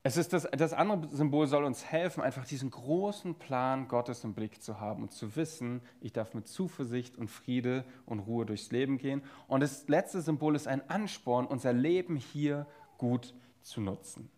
Es 0.07 0.15
ist 0.15 0.31
das, 0.31 0.47
das 0.51 0.71
andere 0.71 1.13
Symbol 1.13 1.47
soll 1.47 1.65
uns 1.65 1.83
helfen, 1.83 2.23
einfach 2.23 2.45
diesen 2.45 2.71
großen 2.71 3.35
Plan 3.35 3.89
Gottes 3.89 4.23
im 4.23 4.33
Blick 4.33 4.63
zu 4.63 4.79
haben 4.79 5.03
und 5.03 5.11
zu 5.11 5.35
wissen, 5.35 5.81
ich 5.99 6.13
darf 6.13 6.33
mit 6.33 6.47
Zuversicht 6.47 7.17
und 7.17 7.27
Friede 7.29 7.83
und 8.05 8.19
Ruhe 8.19 8.45
durchs 8.45 8.71
Leben 8.71 8.99
gehen. 8.99 9.21
Und 9.49 9.59
das 9.59 9.89
letzte 9.89 10.21
Symbol 10.21 10.55
ist 10.55 10.65
ein 10.65 10.89
Ansporn, 10.89 11.45
unser 11.45 11.73
Leben 11.73 12.15
hier 12.15 12.67
gut 12.97 13.33
zu 13.61 13.81
nutzen. 13.81 14.29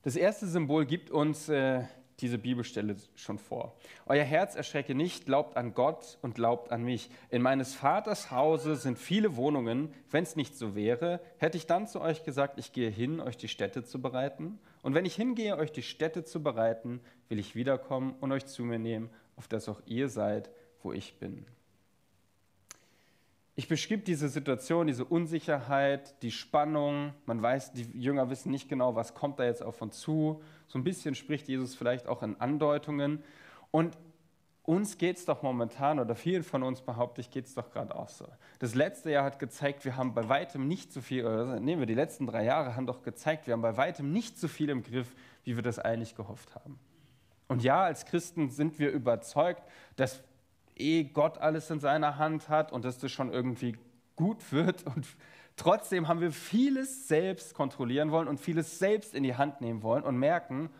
Das 0.00 0.16
erste 0.16 0.46
Symbol 0.46 0.86
gibt 0.86 1.10
uns 1.10 1.50
äh, 1.50 1.84
diese 2.20 2.38
Bibelstelle 2.38 2.96
schon 3.14 3.38
vor. 3.38 3.76
Euer 4.06 4.24
Herz 4.24 4.56
erschrecke 4.56 4.94
nicht, 4.94 5.26
glaubt 5.26 5.56
an 5.56 5.74
Gott 5.74 6.18
und 6.22 6.34
glaubt 6.34 6.72
an 6.72 6.82
mich. 6.82 7.10
In 7.30 7.42
meines 7.42 7.74
Vaters 7.74 8.30
Hause 8.30 8.76
sind 8.76 8.98
viele 8.98 9.36
Wohnungen. 9.36 9.92
Wenn 10.10 10.24
es 10.24 10.36
nicht 10.36 10.56
so 10.56 10.74
wäre, 10.74 11.20
hätte 11.38 11.56
ich 11.56 11.66
dann 11.66 11.86
zu 11.86 12.00
euch 12.00 12.24
gesagt, 12.24 12.58
ich 12.58 12.72
gehe 12.72 12.90
hin, 12.90 13.20
euch 13.20 13.36
die 13.36 13.48
Städte 13.48 13.84
zu 13.84 14.00
bereiten. 14.00 14.58
Und 14.82 14.94
wenn 14.94 15.04
ich 15.04 15.14
hingehe, 15.14 15.56
euch 15.56 15.72
die 15.72 15.82
Städte 15.82 16.24
zu 16.24 16.42
bereiten, 16.42 17.00
will 17.28 17.38
ich 17.38 17.54
wiederkommen 17.54 18.14
und 18.20 18.32
euch 18.32 18.46
zu 18.46 18.64
mir 18.64 18.78
nehmen, 18.78 19.10
auf 19.36 19.48
dass 19.48 19.68
auch 19.68 19.80
ihr 19.86 20.08
seid, 20.08 20.50
wo 20.82 20.92
ich 20.92 21.18
bin. 21.18 21.46
Ich 23.58 23.66
beschrieb 23.66 24.04
diese 24.04 24.28
Situation, 24.28 24.86
diese 24.86 25.04
Unsicherheit, 25.04 26.22
die 26.22 26.30
Spannung. 26.30 27.12
Man 27.26 27.42
weiß, 27.42 27.72
die 27.72 27.90
Jünger 28.00 28.30
wissen 28.30 28.52
nicht 28.52 28.68
genau, 28.68 28.94
was 28.94 29.14
kommt 29.14 29.40
da 29.40 29.44
jetzt 29.46 29.64
auf 29.64 29.82
uns 29.82 29.98
zu. 29.98 30.40
So 30.68 30.78
ein 30.78 30.84
bisschen 30.84 31.16
spricht 31.16 31.48
Jesus 31.48 31.74
vielleicht 31.74 32.06
auch 32.06 32.22
in 32.22 32.40
Andeutungen. 32.40 33.20
Und 33.72 33.98
uns 34.62 34.96
geht 34.96 35.16
es 35.16 35.24
doch 35.24 35.42
momentan, 35.42 35.98
oder 35.98 36.14
vielen 36.14 36.44
von 36.44 36.62
uns 36.62 36.82
behaupte 36.82 37.20
ich, 37.20 37.32
geht 37.32 37.46
es 37.46 37.54
doch 37.56 37.72
gerade 37.72 37.96
auch 37.96 38.08
so. 38.08 38.28
Das 38.60 38.76
letzte 38.76 39.10
Jahr 39.10 39.24
hat 39.24 39.40
gezeigt, 39.40 39.84
wir 39.84 39.96
haben 39.96 40.14
bei 40.14 40.28
weitem 40.28 40.68
nicht 40.68 40.92
so 40.92 41.00
viel, 41.00 41.26
oder 41.26 41.58
nehmen 41.58 41.80
wir 41.80 41.86
die 41.86 41.94
letzten 41.94 42.28
drei 42.28 42.44
Jahre, 42.44 42.76
haben 42.76 42.86
doch 42.86 43.02
gezeigt, 43.02 43.48
wir 43.48 43.54
haben 43.54 43.62
bei 43.62 43.76
weitem 43.76 44.12
nicht 44.12 44.38
so 44.38 44.46
viel 44.46 44.68
im 44.68 44.84
Griff, 44.84 45.16
wie 45.42 45.56
wir 45.56 45.64
das 45.64 45.80
eigentlich 45.80 46.14
gehofft 46.14 46.54
haben. 46.54 46.78
Und 47.48 47.64
ja, 47.64 47.82
als 47.82 48.04
Christen 48.04 48.50
sind 48.50 48.78
wir 48.78 48.92
überzeugt, 48.92 49.64
dass 49.96 50.22
eh 50.78 51.04
Gott 51.04 51.38
alles 51.38 51.70
in 51.70 51.80
seiner 51.80 52.18
Hand 52.18 52.48
hat 52.48 52.72
und 52.72 52.84
dass 52.84 52.98
das 52.98 53.10
schon 53.10 53.32
irgendwie 53.32 53.76
gut 54.16 54.52
wird. 54.52 54.84
Und 54.86 55.06
trotzdem 55.56 56.08
haben 56.08 56.20
wir 56.20 56.32
vieles 56.32 57.08
selbst 57.08 57.54
kontrollieren 57.54 58.10
wollen 58.10 58.28
und 58.28 58.40
vieles 58.40 58.78
selbst 58.78 59.14
in 59.14 59.22
die 59.22 59.36
Hand 59.36 59.60
nehmen 59.60 59.82
wollen 59.82 60.04
und 60.04 60.16
merken, 60.16 60.70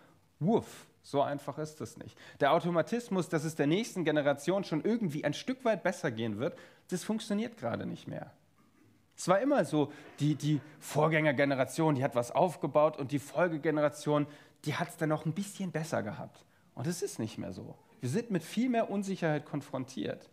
wuff, 0.41 0.87
so 1.03 1.23
einfach 1.23 1.59
ist 1.59 1.81
das 1.81 1.97
nicht. 1.97 2.17
Der 2.41 2.53
Automatismus, 2.53 3.29
dass 3.29 3.45
es 3.45 3.55
der 3.55 3.67
nächsten 3.67 4.05
Generation 4.05 4.65
schon 4.65 4.85
irgendwie 4.85 5.25
ein 5.25 5.33
Stück 5.33 5.65
weit 5.65 5.83
besser 5.83 6.11
gehen 6.11 6.39
wird, 6.39 6.59
das 6.91 7.05
funktioniert 7.05 7.57
gerade 7.57 7.87
nicht 7.87 8.09
mehr. 8.09 8.33
Es 9.17 9.27
war 9.27 9.41
immer 9.41 9.65
so, 9.65 9.93
die, 10.21 10.37
die 10.37 10.61
Vorgängergeneration, 10.79 11.97
die 11.97 12.05
hat 12.05 12.15
was 12.15 12.31
aufgebaut 12.31 12.99
und 12.99 13.11
die 13.11 13.19
Folgegeneration, 13.19 14.27
die 14.65 14.75
hat 14.75 14.91
es 14.91 14.97
dann 14.97 15.09
noch 15.09 15.27
ein 15.27 15.33
bisschen 15.33 15.73
besser 15.73 16.03
gehabt. 16.03 16.45
Und 16.75 16.87
es 16.87 17.03
ist 17.03 17.19
nicht 17.19 17.39
mehr 17.39 17.53
so. 17.53 17.75
Wir 18.01 18.09
sind 18.09 18.31
mit 18.31 18.43
viel 18.43 18.69
mehr 18.69 18.91
Unsicherheit 18.91 19.45
konfrontiert. 19.45 20.29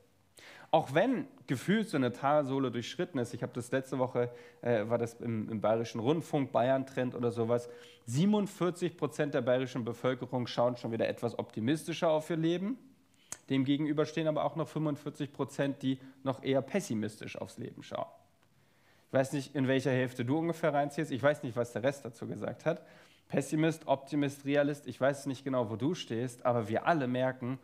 Auch 0.72 0.94
wenn 0.94 1.28
gefühlt 1.48 1.88
so 1.88 1.96
eine 1.98 2.12
Talsohle 2.12 2.70
durchschritten 2.70 3.18
ist, 3.20 3.34
ich 3.34 3.44
habe 3.44 3.54
das 3.54 3.72
letzte 3.72 3.98
Woche, 3.98 4.30
äh, 4.62 4.88
war 4.90 4.98
das 4.98 5.14
im, 5.22 5.50
im 5.50 5.62
Bayerischen 5.62 6.02
Rundfunk, 6.02 6.52
Bayern-Trend 6.52 7.16
oder 7.16 7.32
sowas, 7.32 7.70
47 8.08 8.98
Prozent 8.98 9.34
der 9.34 9.42
bayerischen 9.42 9.86
Bevölkerung 9.86 10.48
schauen 10.48 10.76
schon 10.76 10.92
wieder 10.92 11.08
etwas 11.08 11.40
optimistischer 11.40 12.10
auf 12.10 12.30
ihr 12.30 12.38
Leben. 12.38 12.78
Demgegenüber 13.50 14.06
stehen 14.06 14.28
aber 14.28 14.44
auch 14.44 14.56
noch 14.56 14.68
45 14.68 15.32
Prozent, 15.32 15.82
die 15.82 16.00
noch 16.24 16.44
eher 16.44 16.62
pessimistisch 16.62 17.38
aufs 17.38 17.58
Leben 17.58 17.84
schauen. 17.84 18.10
Ich 19.08 19.14
weiß 19.14 19.34
nicht, 19.34 19.56
in 19.56 19.68
welcher 19.68 19.92
Hälfte 19.92 20.26
du 20.26 20.38
ungefähr 20.38 20.74
reinziehst. 20.74 21.12
Ich 21.12 21.24
weiß 21.24 21.44
nicht, 21.44 21.56
was 21.56 21.72
der 21.72 21.84
Rest 21.84 22.04
dazu 22.04 22.28
gesagt 22.28 22.66
hat. 22.66 22.82
Pessimist, 23.28 23.88
Optimist, 23.88 24.46
Realist, 24.46 24.88
ich 24.88 25.00
weiß 25.02 25.26
nicht 25.26 25.44
genau, 25.44 25.70
wo 25.70 25.76
du 25.76 25.96
stehst, 25.96 26.46
aber 26.46 26.68
wir 26.68 26.86
alle 26.86 27.08
merken, 27.08 27.60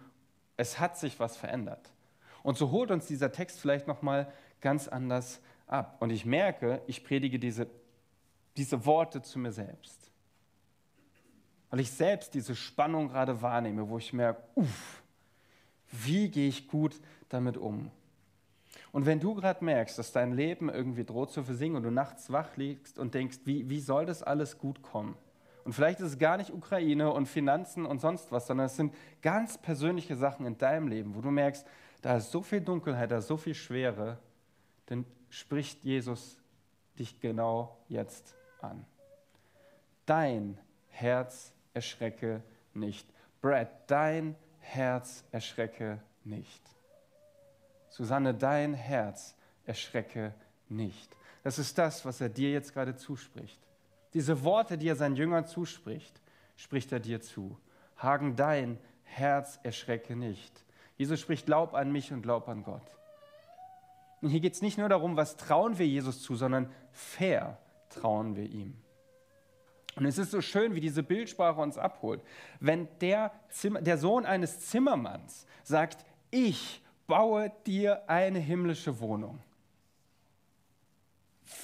es 0.57 0.79
hat 0.79 0.97
sich 0.97 1.19
was 1.19 1.37
verändert. 1.37 1.91
Und 2.43 2.57
so 2.57 2.71
holt 2.71 2.91
uns 2.91 3.05
dieser 3.05 3.31
Text 3.31 3.59
vielleicht 3.59 3.87
nochmal 3.87 4.31
ganz 4.59 4.87
anders 4.87 5.41
ab. 5.67 5.97
Und 5.99 6.09
ich 6.09 6.25
merke, 6.25 6.81
ich 6.87 7.03
predige 7.03 7.39
diese, 7.39 7.67
diese 8.57 8.85
Worte 8.85 9.21
zu 9.21 9.39
mir 9.39 9.51
selbst. 9.51 10.11
Weil 11.69 11.79
ich 11.79 11.91
selbst 11.91 12.33
diese 12.33 12.55
Spannung 12.55 13.09
gerade 13.09 13.41
wahrnehme, 13.41 13.87
wo 13.87 13.97
ich 13.97 14.11
merke, 14.11 14.41
uff, 14.55 15.03
wie 15.91 16.29
gehe 16.29 16.49
ich 16.49 16.67
gut 16.67 16.99
damit 17.29 17.57
um? 17.57 17.91
Und 18.91 19.05
wenn 19.05 19.19
du 19.19 19.35
gerade 19.35 19.63
merkst, 19.63 19.97
dass 19.97 20.11
dein 20.11 20.33
Leben 20.33 20.69
irgendwie 20.69 21.05
droht 21.05 21.31
zu 21.31 21.43
versiegen 21.43 21.75
und 21.75 21.83
du 21.83 21.91
nachts 21.91 22.31
wach 22.31 22.57
liegst 22.57 22.99
und 22.99 23.13
denkst, 23.13 23.39
wie, 23.45 23.69
wie 23.69 23.79
soll 23.79 24.05
das 24.05 24.21
alles 24.23 24.57
gut 24.57 24.81
kommen? 24.81 25.15
Und 25.63 25.73
vielleicht 25.73 25.99
ist 25.99 26.07
es 26.07 26.19
gar 26.19 26.37
nicht 26.37 26.51
Ukraine 26.51 27.11
und 27.11 27.27
Finanzen 27.27 27.85
und 27.85 27.99
sonst 27.99 28.31
was, 28.31 28.47
sondern 28.47 28.65
es 28.65 28.75
sind 28.75 28.93
ganz 29.21 29.57
persönliche 29.57 30.15
Sachen 30.15 30.45
in 30.45 30.57
deinem 30.57 30.87
Leben, 30.87 31.15
wo 31.15 31.21
du 31.21 31.29
merkst, 31.31 31.65
da 32.01 32.17
ist 32.17 32.31
so 32.31 32.41
viel 32.41 32.61
Dunkelheit, 32.61 33.11
da 33.11 33.19
ist 33.19 33.27
so 33.27 33.37
viel 33.37 33.53
Schwere, 33.53 34.17
dann 34.87 35.05
spricht 35.29 35.83
Jesus 35.83 36.39
dich 36.97 37.19
genau 37.19 37.77
jetzt 37.87 38.35
an. 38.61 38.85
Dein 40.05 40.57
Herz 40.89 41.53
erschrecke 41.73 42.41
nicht. 42.73 43.07
Brad, 43.41 43.69
dein 43.89 44.35
Herz 44.59 45.23
erschrecke 45.31 46.01
nicht. 46.23 46.61
Susanne, 47.89 48.33
dein 48.33 48.73
Herz 48.73 49.35
erschrecke 49.65 50.33
nicht. 50.69 51.15
Das 51.43 51.59
ist 51.59 51.77
das, 51.77 52.05
was 52.05 52.21
er 52.21 52.29
dir 52.29 52.51
jetzt 52.51 52.73
gerade 52.73 52.95
zuspricht. 52.95 53.59
Diese 54.13 54.43
Worte, 54.43 54.77
die 54.77 54.87
er 54.87 54.95
seinen 54.95 55.15
Jüngern 55.15 55.45
zuspricht, 55.45 56.21
spricht 56.55 56.91
er 56.91 56.99
dir 56.99 57.21
zu. 57.21 57.57
Hagen, 57.97 58.35
dein 58.35 58.77
Herz 59.03 59.59
erschrecke 59.63 60.15
nicht. 60.15 60.65
Jesus 60.97 61.19
spricht, 61.19 61.45
glaub 61.45 61.73
an 61.73 61.91
mich 61.91 62.11
und 62.11 62.21
glaub 62.21 62.47
an 62.47 62.63
Gott. 62.63 62.97
Und 64.21 64.29
hier 64.29 64.39
geht 64.39 64.53
es 64.53 64.61
nicht 64.61 64.77
nur 64.77 64.89
darum, 64.89 65.17
was 65.17 65.37
trauen 65.37 65.79
wir 65.79 65.87
Jesus 65.87 66.21
zu, 66.21 66.35
sondern 66.35 66.71
vertrauen 66.91 68.35
wir 68.35 68.45
ihm. 68.45 68.75
Und 69.95 70.05
es 70.05 70.17
ist 70.17 70.31
so 70.31 70.41
schön, 70.41 70.75
wie 70.75 70.79
diese 70.79 71.03
Bildsprache 71.03 71.59
uns 71.59 71.77
abholt. 71.77 72.23
Wenn 72.59 72.87
der, 72.99 73.31
Zimmer, 73.49 73.81
der 73.81 73.97
Sohn 73.97 74.25
eines 74.25 74.59
Zimmermanns 74.69 75.45
sagt, 75.63 76.05
ich 76.29 76.81
baue 77.07 77.51
dir 77.65 78.07
eine 78.09 78.39
himmlische 78.39 78.99
Wohnung, 78.99 79.39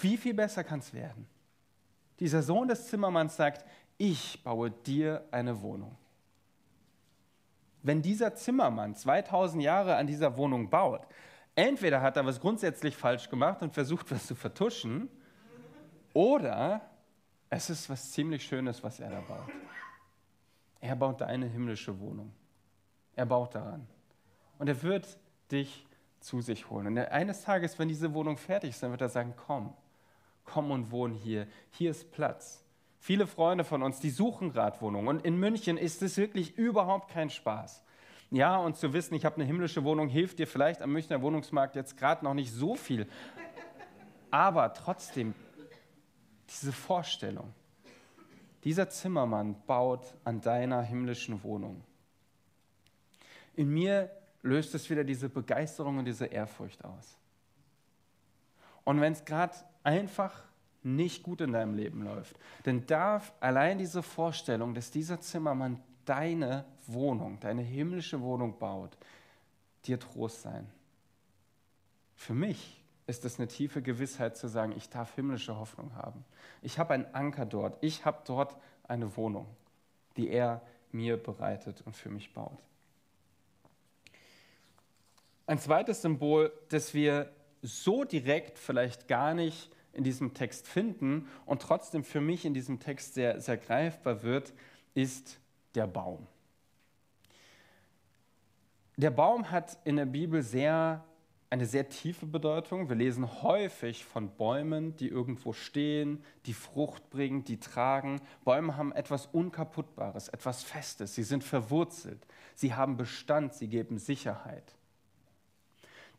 wie 0.01 0.17
viel 0.17 0.33
besser 0.33 0.63
kann 0.63 0.79
es 0.79 0.93
werden? 0.93 1.27
Dieser 2.19 2.41
Sohn 2.41 2.67
des 2.67 2.87
Zimmermanns 2.87 3.35
sagt, 3.35 3.65
ich 3.97 4.43
baue 4.43 4.71
dir 4.71 5.25
eine 5.31 5.61
Wohnung. 5.61 5.95
Wenn 7.83 8.01
dieser 8.01 8.35
Zimmermann 8.35 8.95
2000 8.95 9.63
Jahre 9.63 9.95
an 9.95 10.07
dieser 10.07 10.35
Wohnung 10.37 10.69
baut, 10.69 11.07
entweder 11.55 12.01
hat 12.01 12.17
er 12.17 12.25
was 12.25 12.39
grundsätzlich 12.39 12.95
falsch 12.95 13.29
gemacht 13.29 13.61
und 13.61 13.73
versucht, 13.73 14.11
was 14.11 14.27
zu 14.27 14.35
vertuschen, 14.35 15.09
oder 16.13 16.81
es 17.49 17.69
ist 17.69 17.89
was 17.89 18.11
ziemlich 18.11 18.43
Schönes, 18.43 18.83
was 18.83 18.99
er 18.99 19.09
da 19.09 19.21
baut. 19.21 19.51
Er 20.79 20.95
baut 20.95 21.21
da 21.21 21.25
eine 21.25 21.45
himmlische 21.45 21.99
Wohnung. 21.99 22.33
Er 23.15 23.25
baut 23.25 23.55
daran. 23.55 23.87
Und 24.59 24.67
er 24.67 24.81
wird 24.81 25.17
dich 25.51 25.85
zu 26.19 26.41
sich 26.41 26.69
holen. 26.69 26.87
Und 26.87 26.97
eines 26.97 27.41
Tages, 27.41 27.77
wenn 27.79 27.87
diese 27.87 28.13
Wohnung 28.13 28.37
fertig 28.37 28.71
ist, 28.71 28.83
dann 28.83 28.91
wird 28.91 29.01
er 29.01 29.09
sagen, 29.09 29.33
komm, 29.35 29.73
komm 30.47 30.71
und 30.71 30.89
wohn 30.89 31.13
hier, 31.13 31.47
hier 31.69 31.91
ist 31.91 32.11
Platz. 32.11 32.63
Viele 32.99 33.27
Freunde 33.27 33.63
von 33.63 33.83
uns, 33.83 33.99
die 33.99 34.09
suchen 34.09 34.49
Radwohnungen 34.51 35.07
und 35.07 35.25
in 35.25 35.37
München 35.37 35.77
ist 35.77 36.01
es 36.01 36.17
wirklich 36.17 36.57
überhaupt 36.57 37.11
kein 37.11 37.29
Spaß. 37.29 37.83
Ja, 38.31 38.57
und 38.57 38.75
zu 38.75 38.91
wissen, 38.91 39.13
ich 39.13 39.23
habe 39.23 39.35
eine 39.35 39.45
himmlische 39.45 39.83
Wohnung, 39.83 40.09
hilft 40.09 40.39
dir 40.39 40.47
vielleicht 40.47 40.81
am 40.81 40.91
Münchner 40.91 41.21
Wohnungsmarkt 41.21 41.75
jetzt 41.75 41.95
gerade 41.95 42.25
noch 42.25 42.33
nicht 42.33 42.51
so 42.51 42.75
viel. 42.75 43.07
Aber 44.31 44.73
trotzdem, 44.73 45.33
diese 46.49 46.73
Vorstellung, 46.73 47.53
dieser 48.63 48.89
Zimmermann 48.89 49.55
baut 49.65 50.13
an 50.25 50.41
deiner 50.41 50.81
himmlischen 50.81 51.41
Wohnung. 51.43 51.83
In 53.55 53.69
mir 53.69 54.11
löst 54.41 54.75
es 54.75 54.89
wieder 54.89 55.03
diese 55.03 55.29
Begeisterung 55.29 55.99
und 55.99 56.05
diese 56.05 56.25
Ehrfurcht 56.25 56.83
aus. 56.83 57.17
Und 58.83 59.01
wenn 59.01 59.13
es 59.13 59.23
gerade 59.23 59.53
einfach 59.87 60.43
nicht 60.83 61.23
gut 61.23 61.39
in 61.39 61.53
deinem 61.53 61.73
Leben 61.73 62.03
läuft, 62.03 62.37
dann 62.63 62.85
darf 62.85 63.31
allein 63.39 63.77
diese 63.77 64.03
Vorstellung, 64.03 64.73
dass 64.73 64.91
dieser 64.91 65.21
Zimmermann 65.21 65.81
deine 66.03 66.65
Wohnung, 66.87 67.39
deine 67.39 67.61
himmlische 67.61 68.21
Wohnung 68.21 68.59
baut, 68.59 68.97
dir 69.85 69.97
Trost 69.97 70.41
sein. 70.41 70.69
Für 72.15 72.33
mich 72.33 72.83
ist 73.07 73.23
es 73.23 73.39
eine 73.39 73.47
tiefe 73.47 73.81
Gewissheit 73.81 74.35
zu 74.35 74.49
sagen, 74.49 74.73
ich 74.75 74.89
darf 74.89 75.15
himmlische 75.15 75.57
Hoffnung 75.57 75.95
haben. 75.95 76.25
Ich 76.61 76.77
habe 76.77 76.93
einen 76.93 77.05
Anker 77.15 77.45
dort. 77.45 77.77
Ich 77.81 78.03
habe 78.03 78.21
dort 78.25 78.57
eine 78.83 79.15
Wohnung, 79.15 79.47
die 80.17 80.29
er 80.29 80.61
mir 80.91 81.15
bereitet 81.15 81.81
und 81.85 81.95
für 81.95 82.09
mich 82.09 82.33
baut. 82.33 82.57
Ein 85.45 85.59
zweites 85.59 86.01
Symbol, 86.01 86.51
das 86.67 86.93
wir 86.93 87.31
so 87.61 88.03
direkt 88.03 88.59
vielleicht 88.59 89.07
gar 89.07 89.33
nicht 89.33 89.71
in 89.93 90.03
diesem 90.03 90.33
Text 90.33 90.67
finden 90.67 91.27
und 91.45 91.61
trotzdem 91.61 92.03
für 92.03 92.21
mich 92.21 92.45
in 92.45 92.53
diesem 92.53 92.79
Text 92.79 93.15
sehr, 93.15 93.41
sehr 93.41 93.57
greifbar 93.57 94.23
wird, 94.23 94.53
ist 94.93 95.39
der 95.75 95.87
Baum. 95.87 96.27
Der 98.95 99.11
Baum 99.11 99.51
hat 99.51 99.77
in 99.83 99.97
der 99.97 100.07
Bibel 100.07 100.41
sehr, 100.41 101.03
eine 101.51 101.67
sehr 101.67 101.87
tiefe 101.87 102.25
Bedeutung. 102.25 102.89
Wir 102.89 102.95
lesen 102.95 103.43
häufig 103.43 104.03
von 104.03 104.29
Bäumen, 104.29 104.95
die 104.95 105.07
irgendwo 105.07 105.53
stehen, 105.53 106.23
die 106.47 106.53
Frucht 106.53 107.11
bringen, 107.11 107.43
die 107.43 107.59
tragen. 107.59 108.19
Bäume 108.43 108.75
haben 108.75 108.91
etwas 108.91 109.27
Unkaputtbares, 109.27 110.29
etwas 110.29 110.63
Festes. 110.63 111.13
Sie 111.13 111.21
sind 111.21 111.43
verwurzelt. 111.43 112.25
Sie 112.55 112.73
haben 112.73 112.97
Bestand. 112.97 113.53
Sie 113.53 113.67
geben 113.67 113.99
Sicherheit. 113.99 114.76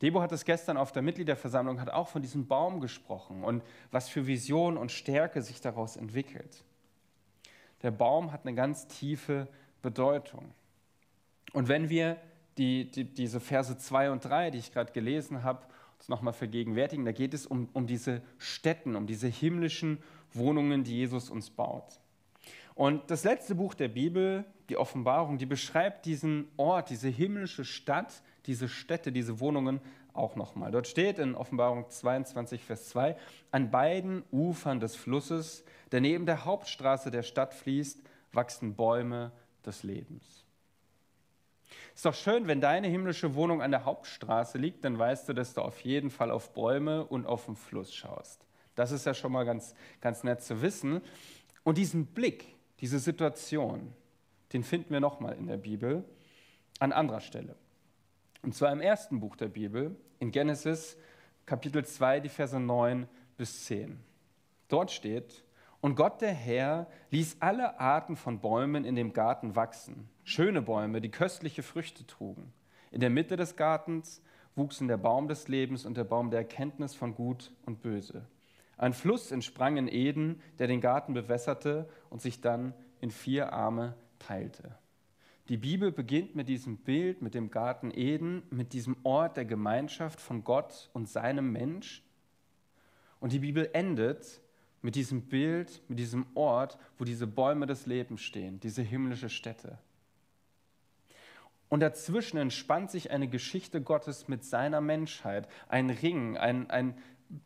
Debo 0.00 0.20
hat 0.20 0.32
es 0.32 0.44
gestern 0.44 0.76
auf 0.76 0.92
der 0.92 1.02
Mitgliederversammlung, 1.02 1.80
hat 1.80 1.90
auch 1.90 2.08
von 2.08 2.22
diesem 2.22 2.46
Baum 2.46 2.80
gesprochen 2.80 3.42
und 3.42 3.62
was 3.90 4.08
für 4.08 4.26
Vision 4.26 4.76
und 4.76 4.92
Stärke 4.92 5.42
sich 5.42 5.60
daraus 5.60 5.96
entwickelt. 5.96 6.62
Der 7.82 7.90
Baum 7.90 8.32
hat 8.32 8.46
eine 8.46 8.54
ganz 8.54 8.86
tiefe 8.86 9.48
Bedeutung. 9.82 10.52
Und 11.52 11.68
wenn 11.68 11.88
wir 11.88 12.16
die, 12.58 12.90
die, 12.90 13.04
diese 13.04 13.40
Verse 13.40 13.76
2 13.76 14.10
und 14.10 14.24
3, 14.24 14.50
die 14.50 14.58
ich 14.58 14.72
gerade 14.72 14.92
gelesen 14.92 15.42
habe, 15.42 15.66
uns 15.98 16.08
nochmal 16.08 16.32
vergegenwärtigen, 16.32 17.04
da 17.04 17.12
geht 17.12 17.34
es 17.34 17.46
um, 17.46 17.68
um 17.72 17.86
diese 17.86 18.22
Städten, 18.38 18.94
um 18.94 19.06
diese 19.06 19.28
himmlischen 19.28 20.02
Wohnungen, 20.32 20.84
die 20.84 20.96
Jesus 20.96 21.30
uns 21.30 21.50
baut. 21.50 22.00
Und 22.74 23.10
das 23.10 23.24
letzte 23.24 23.56
Buch 23.56 23.74
der 23.74 23.88
Bibel, 23.88 24.44
die 24.68 24.76
Offenbarung, 24.76 25.38
die 25.38 25.46
beschreibt 25.46 26.06
diesen 26.06 26.46
Ort, 26.56 26.90
diese 26.90 27.08
himmlische 27.08 27.64
Stadt, 27.64 28.22
diese 28.48 28.68
Städte, 28.68 29.12
diese 29.12 29.38
Wohnungen 29.38 29.80
auch 30.12 30.34
nochmal. 30.34 30.72
Dort 30.72 30.88
steht 30.88 31.18
in 31.18 31.36
Offenbarung 31.36 31.88
22, 31.88 32.64
Vers 32.64 32.88
2, 32.88 33.16
an 33.52 33.70
beiden 33.70 34.24
Ufern 34.32 34.80
des 34.80 34.96
Flusses, 34.96 35.64
der 35.92 36.00
neben 36.00 36.26
der 36.26 36.44
Hauptstraße 36.44 37.10
der 37.10 37.22
Stadt 37.22 37.54
fließt, 37.54 38.02
wachsen 38.32 38.74
Bäume 38.74 39.30
des 39.64 39.84
Lebens. 39.84 40.44
Ist 41.94 42.04
doch 42.04 42.14
schön, 42.14 42.46
wenn 42.46 42.60
deine 42.60 42.88
himmlische 42.88 43.34
Wohnung 43.34 43.60
an 43.60 43.70
der 43.70 43.84
Hauptstraße 43.84 44.58
liegt, 44.58 44.84
dann 44.84 44.98
weißt 44.98 45.28
du, 45.28 45.32
dass 45.34 45.54
du 45.54 45.60
auf 45.60 45.80
jeden 45.80 46.10
Fall 46.10 46.30
auf 46.30 46.52
Bäume 46.52 47.04
und 47.04 47.26
auf 47.26 47.46
den 47.46 47.56
Fluss 47.56 47.94
schaust. 47.94 48.46
Das 48.74 48.92
ist 48.92 49.04
ja 49.04 49.14
schon 49.14 49.32
mal 49.32 49.44
ganz, 49.44 49.74
ganz 50.00 50.24
nett 50.24 50.42
zu 50.42 50.62
wissen. 50.62 51.02
Und 51.64 51.78
diesen 51.78 52.06
Blick, 52.06 52.54
diese 52.80 52.98
Situation, 52.98 53.92
den 54.52 54.62
finden 54.62 54.90
wir 54.90 55.00
nochmal 55.00 55.36
in 55.36 55.48
der 55.48 55.56
Bibel 55.56 56.04
an 56.78 56.92
anderer 56.92 57.20
Stelle. 57.20 57.56
Und 58.42 58.54
zwar 58.54 58.72
im 58.72 58.80
ersten 58.80 59.20
Buch 59.20 59.36
der 59.36 59.48
Bibel, 59.48 59.96
in 60.18 60.30
Genesis 60.30 60.96
Kapitel 61.46 61.84
2, 61.84 62.20
die 62.20 62.28
Verse 62.28 62.58
9 62.58 63.08
bis 63.36 63.64
10. 63.64 63.98
Dort 64.68 64.90
steht, 64.90 65.44
und 65.80 65.94
Gott 65.94 66.20
der 66.20 66.32
Herr 66.32 66.88
ließ 67.10 67.36
alle 67.40 67.78
Arten 67.78 68.16
von 68.16 68.40
Bäumen 68.40 68.84
in 68.84 68.96
dem 68.96 69.12
Garten 69.12 69.54
wachsen, 69.54 70.08
schöne 70.24 70.60
Bäume, 70.60 71.00
die 71.00 71.10
köstliche 71.10 71.62
Früchte 71.62 72.06
trugen. 72.06 72.52
In 72.90 73.00
der 73.00 73.10
Mitte 73.10 73.36
des 73.36 73.56
Gartens 73.56 74.22
wuchsen 74.56 74.88
der 74.88 74.96
Baum 74.96 75.28
des 75.28 75.48
Lebens 75.48 75.86
und 75.86 75.96
der 75.96 76.04
Baum 76.04 76.30
der 76.30 76.40
Erkenntnis 76.40 76.94
von 76.94 77.14
Gut 77.14 77.52
und 77.64 77.80
Böse. 77.80 78.26
Ein 78.76 78.92
Fluss 78.92 79.32
entsprang 79.32 79.76
in 79.76 79.88
Eden, 79.88 80.42
der 80.58 80.66
den 80.66 80.80
Garten 80.80 81.14
bewässerte 81.14 81.88
und 82.10 82.20
sich 82.20 82.40
dann 82.40 82.74
in 83.00 83.10
vier 83.10 83.52
Arme 83.52 83.94
teilte. 84.18 84.76
Die 85.48 85.56
Bibel 85.56 85.90
beginnt 85.90 86.36
mit 86.36 86.48
diesem 86.48 86.76
Bild, 86.76 87.22
mit 87.22 87.34
dem 87.34 87.50
Garten 87.50 87.90
Eden, 87.90 88.42
mit 88.50 88.74
diesem 88.74 88.96
Ort 89.02 89.38
der 89.38 89.46
Gemeinschaft 89.46 90.20
von 90.20 90.44
Gott 90.44 90.90
und 90.92 91.08
seinem 91.08 91.52
Mensch. 91.52 92.02
Und 93.18 93.32
die 93.32 93.38
Bibel 93.38 93.70
endet 93.72 94.42
mit 94.82 94.94
diesem 94.94 95.22
Bild, 95.22 95.80
mit 95.88 95.98
diesem 95.98 96.26
Ort, 96.34 96.78
wo 96.98 97.04
diese 97.04 97.26
Bäume 97.26 97.66
des 97.66 97.86
Lebens 97.86 98.20
stehen, 98.20 98.60
diese 98.60 98.82
himmlische 98.82 99.30
Stätte. 99.30 99.78
Und 101.70 101.80
dazwischen 101.80 102.36
entspannt 102.36 102.90
sich 102.90 103.10
eine 103.10 103.28
Geschichte 103.28 103.80
Gottes 103.80 104.28
mit 104.28 104.44
seiner 104.44 104.82
Menschheit, 104.82 105.48
ein 105.68 105.88
Ring, 105.88 106.36
ein, 106.36 106.70
ein, 106.70 106.94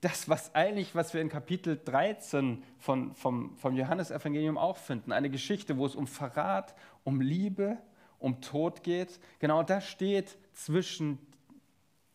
das, 0.00 0.28
was 0.28 0.54
eigentlich, 0.56 0.94
was 0.94 1.14
wir 1.14 1.20
in 1.20 1.28
Kapitel 1.28 1.80
13 1.84 2.62
von, 2.78 3.14
vom, 3.14 3.56
vom 3.56 3.76
Johannesevangelium 3.76 4.58
auch 4.58 4.76
finden, 4.76 5.12
eine 5.12 5.30
Geschichte, 5.30 5.76
wo 5.76 5.86
es 5.86 5.96
um 5.96 6.06
Verrat, 6.06 6.74
um 7.04 7.20
Liebe, 7.20 7.78
um 8.22 8.40
Tod 8.40 8.82
geht. 8.82 9.20
Genau 9.38 9.62
das 9.62 9.86
steht 9.86 10.36
zwischen, 10.52 11.18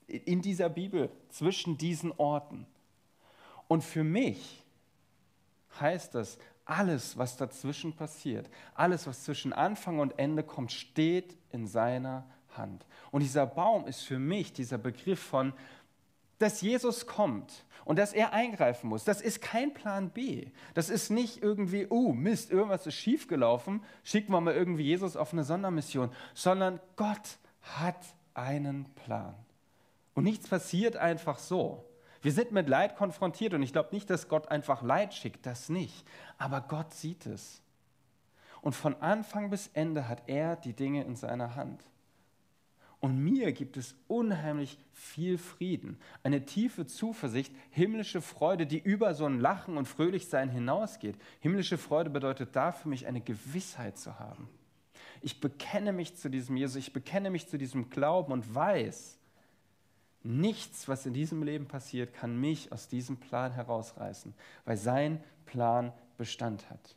in 0.07 0.41
dieser 0.41 0.69
Bibel, 0.69 1.09
zwischen 1.29 1.77
diesen 1.77 2.11
Orten. 2.13 2.65
Und 3.67 3.83
für 3.83 4.03
mich 4.03 4.63
heißt 5.79 6.15
das, 6.15 6.37
alles, 6.65 7.17
was 7.17 7.37
dazwischen 7.37 7.93
passiert, 7.93 8.49
alles, 8.73 9.07
was 9.07 9.23
zwischen 9.23 9.53
Anfang 9.53 9.99
und 9.99 10.17
Ende 10.19 10.43
kommt, 10.43 10.71
steht 10.71 11.37
in 11.51 11.67
seiner 11.67 12.25
Hand. 12.57 12.85
Und 13.11 13.21
dieser 13.21 13.45
Baum 13.45 13.87
ist 13.87 14.01
für 14.01 14.19
mich 14.19 14.51
dieser 14.51 14.77
Begriff 14.77 15.19
von, 15.19 15.53
dass 16.39 16.61
Jesus 16.61 17.07
kommt 17.07 17.65
und 17.85 17.97
dass 17.97 18.13
er 18.13 18.33
eingreifen 18.33 18.89
muss. 18.89 19.03
Das 19.03 19.21
ist 19.21 19.41
kein 19.41 19.73
Plan 19.73 20.09
B. 20.09 20.47
Das 20.73 20.89
ist 20.89 21.09
nicht 21.09 21.41
irgendwie, 21.41 21.87
oh 21.89 22.11
Mist, 22.13 22.51
irgendwas 22.51 22.85
ist 22.85 22.95
schiefgelaufen, 22.95 23.81
schicken 24.03 24.33
wir 24.33 24.41
mal 24.41 24.53
irgendwie 24.53 24.83
Jesus 24.83 25.15
auf 25.15 25.33
eine 25.33 25.43
Sondermission, 25.43 26.11
sondern 26.33 26.79
Gott 26.95 27.37
hat 27.61 27.99
einen 28.33 28.85
Plan. 28.95 29.35
Und 30.13 30.23
nichts 30.23 30.47
passiert 30.47 30.97
einfach 30.97 31.39
so. 31.39 31.85
Wir 32.21 32.31
sind 32.31 32.51
mit 32.51 32.67
Leid 32.67 32.97
konfrontiert 32.97 33.53
und 33.53 33.61
ich 33.61 33.71
glaube 33.71 33.93
nicht, 33.93 34.09
dass 34.09 34.27
Gott 34.27 34.49
einfach 34.49 34.81
Leid 34.81 35.13
schickt, 35.13 35.45
das 35.45 35.69
nicht. 35.69 36.05
Aber 36.37 36.61
Gott 36.61 36.93
sieht 36.93 37.25
es. 37.25 37.61
Und 38.61 38.73
von 38.73 38.95
Anfang 39.01 39.49
bis 39.49 39.67
Ende 39.73 40.09
hat 40.09 40.23
er 40.27 40.55
die 40.55 40.73
Dinge 40.73 41.03
in 41.03 41.15
seiner 41.15 41.55
Hand. 41.55 41.83
Und 42.99 43.19
mir 43.19 43.51
gibt 43.51 43.77
es 43.77 43.95
unheimlich 44.07 44.77
viel 44.91 45.37
Frieden, 45.37 45.99
eine 46.23 46.45
tiefe 46.45 46.87
Zuversicht, 46.87 47.53
himmlische 47.69 48.21
Freude, 48.21 48.65
die 48.65 48.79
über 48.79 49.13
so 49.13 49.25
ein 49.25 49.39
Lachen 49.39 49.77
und 49.77 49.87
Fröhlichsein 49.87 50.49
hinausgeht. 50.49 51.15
Himmlische 51.39 51.77
Freude 51.77 52.09
bedeutet 52.09 52.55
da 52.55 52.71
für 52.71 52.89
mich 52.89 53.05
eine 53.05 53.21
Gewissheit 53.21 53.97
zu 53.99 54.17
haben. 54.17 54.49
Ich 55.21 55.39
bekenne 55.39 55.93
mich 55.93 56.15
zu 56.15 56.29
diesem 56.29 56.57
Jesus, 56.57 56.75
ich 56.75 56.93
bekenne 56.93 57.29
mich 57.29 57.47
zu 57.47 57.57
diesem 57.57 57.89
Glauben 57.89 58.31
und 58.31 58.53
weiß, 58.53 59.17
nichts, 60.23 60.87
was 60.87 61.05
in 61.05 61.13
diesem 61.13 61.43
Leben 61.43 61.67
passiert, 61.67 62.13
kann 62.13 62.39
mich 62.39 62.71
aus 62.71 62.87
diesem 62.87 63.17
Plan 63.17 63.51
herausreißen, 63.51 64.33
weil 64.65 64.77
sein 64.77 65.23
Plan 65.45 65.93
Bestand 66.17 66.69
hat. 66.69 66.95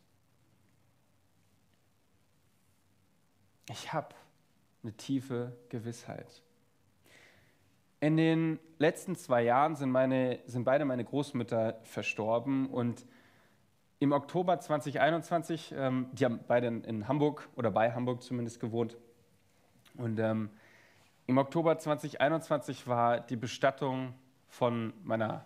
Ich 3.68 3.92
habe 3.92 4.14
eine 4.82 4.92
tiefe 4.92 5.56
Gewissheit. 5.68 6.42
In 8.00 8.16
den 8.16 8.58
letzten 8.78 9.14
zwei 9.14 9.42
Jahren 9.42 9.76
sind, 9.76 9.90
meine, 9.90 10.40
sind 10.46 10.64
beide 10.64 10.84
meine 10.84 11.04
Großmütter 11.04 11.80
verstorben 11.82 12.66
und 12.70 13.04
im 13.98 14.12
Oktober 14.12 14.58
2021, 14.58 15.74
ähm, 15.76 16.08
die 16.12 16.24
haben 16.24 16.40
beide 16.48 16.68
in 16.68 17.06
Hamburg 17.06 17.46
oder 17.56 17.70
bei 17.70 17.92
Hamburg 17.92 18.22
zumindest 18.22 18.58
gewohnt. 18.58 18.96
Und 19.98 20.18
ähm, 20.18 20.48
im 21.26 21.36
Oktober 21.36 21.76
2021 21.76 22.86
war 22.86 23.20
die 23.20 23.36
Bestattung 23.36 24.14
von 24.48 24.94
meiner 25.04 25.44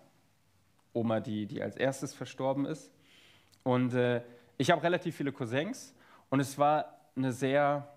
Oma, 0.93 1.19
die, 1.19 1.45
die 1.45 1.61
als 1.61 1.75
erstes 1.75 2.13
verstorben 2.13 2.65
ist. 2.65 2.91
Und 3.63 3.93
äh, 3.93 4.21
ich 4.57 4.71
habe 4.71 4.81
relativ 4.81 5.17
viele 5.17 5.33
Cousins 5.33 5.93
und 6.29 6.39
es 6.39 6.57
war 6.57 6.97
eine 7.17 7.33
sehr 7.33 7.94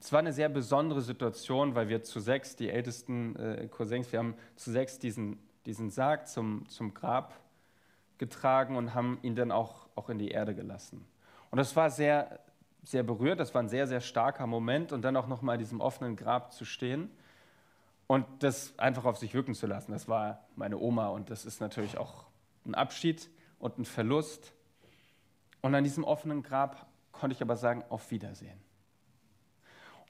es 0.00 0.12
war 0.12 0.20
eine 0.20 0.32
sehr 0.32 0.48
besondere 0.48 1.02
Situation, 1.02 1.74
weil 1.74 1.88
wir 1.88 2.02
zu 2.02 2.20
sechs, 2.20 2.56
die 2.56 2.70
ältesten 2.70 3.36
äh, 3.36 3.68
Cousins, 3.68 4.10
wir 4.10 4.18
haben 4.18 4.34
zu 4.56 4.70
sechs 4.70 4.98
diesen, 4.98 5.38
diesen 5.66 5.90
Sarg 5.90 6.26
zum, 6.26 6.66
zum 6.68 6.94
Grab 6.94 7.38
getragen 8.16 8.76
und 8.76 8.94
haben 8.94 9.18
ihn 9.22 9.36
dann 9.36 9.52
auch, 9.52 9.88
auch 9.94 10.08
in 10.08 10.18
die 10.18 10.30
Erde 10.30 10.54
gelassen. 10.54 11.06
Und 11.50 11.58
das 11.58 11.76
war 11.76 11.90
sehr, 11.90 12.40
sehr 12.82 13.02
berührt, 13.02 13.40
das 13.40 13.54
war 13.54 13.62
ein 13.62 13.68
sehr, 13.68 13.86
sehr 13.86 14.00
starker 14.00 14.46
Moment 14.46 14.92
und 14.92 15.02
dann 15.02 15.16
auch 15.16 15.26
nochmal 15.26 15.56
in 15.56 15.60
diesem 15.60 15.80
offenen 15.80 16.16
Grab 16.16 16.52
zu 16.52 16.64
stehen 16.64 17.10
und 18.06 18.24
das 18.38 18.78
einfach 18.78 19.04
auf 19.04 19.18
sich 19.18 19.34
wirken 19.34 19.54
zu 19.54 19.66
lassen. 19.66 19.92
Das 19.92 20.08
war 20.08 20.46
meine 20.56 20.78
Oma 20.78 21.08
und 21.08 21.28
das 21.28 21.44
ist 21.44 21.60
natürlich 21.60 21.98
auch 21.98 22.24
ein 22.64 22.74
Abschied 22.74 23.28
und 23.58 23.78
ein 23.78 23.84
Verlust. 23.84 24.54
Und 25.60 25.74
an 25.74 25.84
diesem 25.84 26.04
offenen 26.04 26.42
Grab 26.42 26.86
konnte 27.12 27.34
ich 27.34 27.42
aber 27.42 27.56
sagen, 27.56 27.84
auf 27.90 28.10
Wiedersehen. 28.10 28.69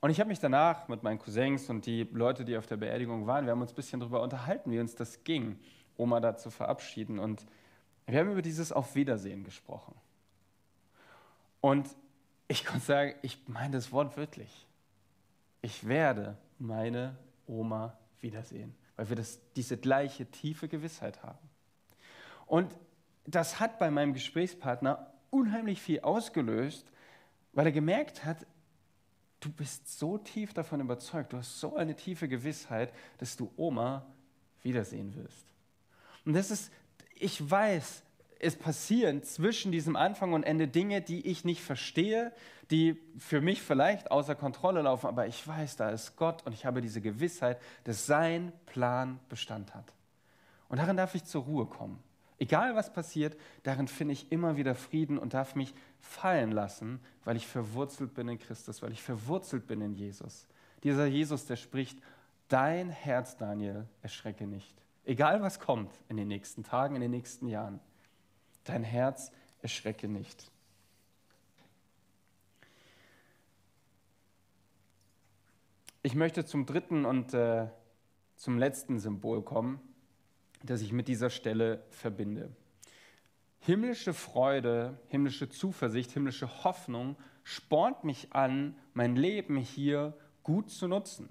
Und 0.00 0.10
ich 0.10 0.18
habe 0.18 0.28
mich 0.28 0.38
danach 0.38 0.88
mit 0.88 1.02
meinen 1.02 1.18
Cousins 1.18 1.68
und 1.68 1.84
die 1.84 2.04
Leute, 2.12 2.44
die 2.44 2.56
auf 2.56 2.66
der 2.66 2.78
Beerdigung 2.78 3.26
waren, 3.26 3.44
wir 3.44 3.52
haben 3.52 3.60
uns 3.60 3.72
ein 3.72 3.76
bisschen 3.76 4.00
darüber 4.00 4.22
unterhalten, 4.22 4.70
wie 4.70 4.80
uns 4.80 4.94
das 4.94 5.24
ging, 5.24 5.58
Oma 5.96 6.20
da 6.20 6.36
zu 6.36 6.50
verabschieden. 6.50 7.18
Und 7.18 7.44
wir 8.06 8.18
haben 8.18 8.32
über 8.32 8.42
dieses 8.42 8.72
Auf 8.72 8.94
Wiedersehen 8.94 9.44
gesprochen. 9.44 9.94
Und 11.60 11.88
ich 12.48 12.64
konnte 12.64 12.84
sagen, 12.84 13.14
ich 13.22 13.38
meine 13.46 13.72
das 13.72 13.92
Wort 13.92 14.16
wirklich. 14.16 14.66
Ich 15.60 15.86
werde 15.86 16.38
meine 16.58 17.16
Oma 17.46 17.98
wiedersehen, 18.20 18.74
weil 18.96 19.10
wir 19.10 19.16
das, 19.16 19.38
diese 19.54 19.76
gleiche 19.76 20.26
tiefe 20.26 20.66
Gewissheit 20.66 21.22
haben. 21.22 21.38
Und 22.46 22.74
das 23.26 23.60
hat 23.60 23.78
bei 23.78 23.90
meinem 23.90 24.14
Gesprächspartner 24.14 25.12
unheimlich 25.28 25.80
viel 25.80 26.00
ausgelöst, 26.00 26.90
weil 27.52 27.66
er 27.66 27.72
gemerkt 27.72 28.24
hat, 28.24 28.46
du 29.40 29.50
bist 29.50 29.98
so 29.98 30.18
tief 30.18 30.52
davon 30.52 30.80
überzeugt, 30.80 31.32
du 31.32 31.38
hast 31.38 31.58
so 31.58 31.76
eine 31.76 31.96
tiefe 31.96 32.28
Gewissheit, 32.28 32.92
dass 33.18 33.36
du 33.36 33.50
Oma 33.56 34.06
wiedersehen 34.62 35.14
wirst. 35.16 35.46
Und 36.24 36.34
das 36.34 36.50
ist, 36.50 36.70
ich 37.14 37.50
weiß, 37.50 38.02
es 38.38 38.56
passieren 38.56 39.22
zwischen 39.22 39.72
diesem 39.72 39.96
Anfang 39.96 40.32
und 40.32 40.44
Ende 40.44 40.68
Dinge, 40.68 41.00
die 41.00 41.26
ich 41.26 41.44
nicht 41.44 41.62
verstehe, 41.62 42.32
die 42.70 43.00
für 43.18 43.40
mich 43.40 43.60
vielleicht 43.62 44.10
außer 44.10 44.34
Kontrolle 44.34 44.82
laufen, 44.82 45.06
aber 45.06 45.26
ich 45.26 45.46
weiß, 45.46 45.76
da 45.76 45.90
ist 45.90 46.16
Gott 46.16 46.46
und 46.46 46.52
ich 46.52 46.64
habe 46.64 46.80
diese 46.80 47.00
Gewissheit, 47.00 47.60
dass 47.84 48.06
sein 48.06 48.52
Plan 48.66 49.18
Bestand 49.28 49.74
hat. 49.74 49.92
Und 50.68 50.78
darin 50.78 50.96
darf 50.96 51.14
ich 51.14 51.24
zur 51.24 51.44
Ruhe 51.44 51.66
kommen. 51.66 52.02
Egal 52.40 52.74
was 52.74 52.90
passiert, 52.90 53.36
darin 53.64 53.86
finde 53.86 54.14
ich 54.14 54.32
immer 54.32 54.56
wieder 54.56 54.74
Frieden 54.74 55.18
und 55.18 55.34
darf 55.34 55.54
mich 55.54 55.74
fallen 56.00 56.52
lassen, 56.52 56.98
weil 57.22 57.36
ich 57.36 57.46
verwurzelt 57.46 58.14
bin 58.14 58.28
in 58.28 58.38
Christus, 58.38 58.80
weil 58.80 58.92
ich 58.92 59.02
verwurzelt 59.02 59.66
bin 59.66 59.82
in 59.82 59.92
Jesus. 59.92 60.48
Dieser 60.82 61.04
Jesus, 61.04 61.44
der 61.44 61.56
spricht, 61.56 62.00
dein 62.48 62.88
Herz, 62.88 63.36
Daniel, 63.36 63.86
erschrecke 64.00 64.46
nicht. 64.46 64.74
Egal 65.04 65.42
was 65.42 65.60
kommt 65.60 65.92
in 66.08 66.16
den 66.16 66.28
nächsten 66.28 66.64
Tagen, 66.64 66.94
in 66.94 67.02
den 67.02 67.10
nächsten 67.10 67.46
Jahren, 67.46 67.78
dein 68.64 68.84
Herz 68.84 69.30
erschrecke 69.60 70.08
nicht. 70.08 70.50
Ich 76.02 76.14
möchte 76.14 76.46
zum 76.46 76.64
dritten 76.64 77.04
und 77.04 77.34
äh, 77.34 77.66
zum 78.36 78.58
letzten 78.58 78.98
Symbol 78.98 79.42
kommen, 79.42 79.78
das 80.62 80.82
ich 80.82 80.92
mit 80.92 81.08
dieser 81.08 81.30
Stelle 81.30 81.82
verbinde. 81.90 82.50
Himmlische 83.60 84.14
Freude, 84.14 84.98
himmlische 85.08 85.48
Zuversicht, 85.48 86.12
himmlische 86.12 86.64
Hoffnung 86.64 87.16
spornt 87.44 88.04
mich 88.04 88.32
an, 88.32 88.76
mein 88.94 89.16
Leben 89.16 89.56
hier 89.56 90.16
gut 90.42 90.70
zu 90.70 90.88
nutzen. 90.88 91.28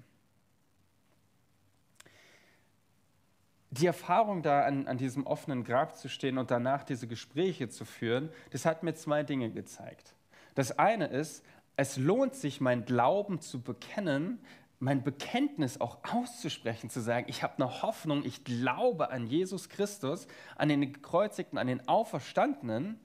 Die 3.70 3.86
Erfahrung 3.86 4.42
da 4.42 4.64
an, 4.64 4.88
an 4.88 4.98
diesem 4.98 5.26
offenen 5.26 5.62
Grab 5.62 5.96
zu 5.96 6.08
stehen 6.08 6.38
und 6.38 6.50
danach 6.50 6.82
diese 6.82 7.06
Gespräche 7.06 7.68
zu 7.68 7.84
führen, 7.84 8.30
das 8.50 8.64
hat 8.64 8.82
mir 8.82 8.94
zwei 8.94 9.22
Dinge 9.22 9.50
gezeigt. 9.50 10.14
Das 10.56 10.76
eine 10.78 11.06
ist, 11.06 11.44
es 11.76 11.96
lohnt 11.96 12.34
sich, 12.34 12.60
mein 12.60 12.84
Glauben 12.84 13.40
zu 13.40 13.62
bekennen, 13.62 14.40
mein 14.80 15.04
Bekenntnis 15.04 15.80
auch 15.80 15.98
auszusprechen, 16.10 16.88
zu 16.88 17.00
sagen, 17.00 17.26
ich 17.28 17.42
habe 17.42 17.62
eine 17.62 17.82
Hoffnung, 17.82 18.24
ich 18.24 18.44
glaube 18.44 19.10
an 19.10 19.26
Jesus 19.26 19.68
Christus, 19.68 20.26
an 20.56 20.70
den 20.70 20.92
Gekreuzigten, 20.92 21.58
an 21.58 21.66
den 21.66 21.86
Auferstandenen, 21.86 22.98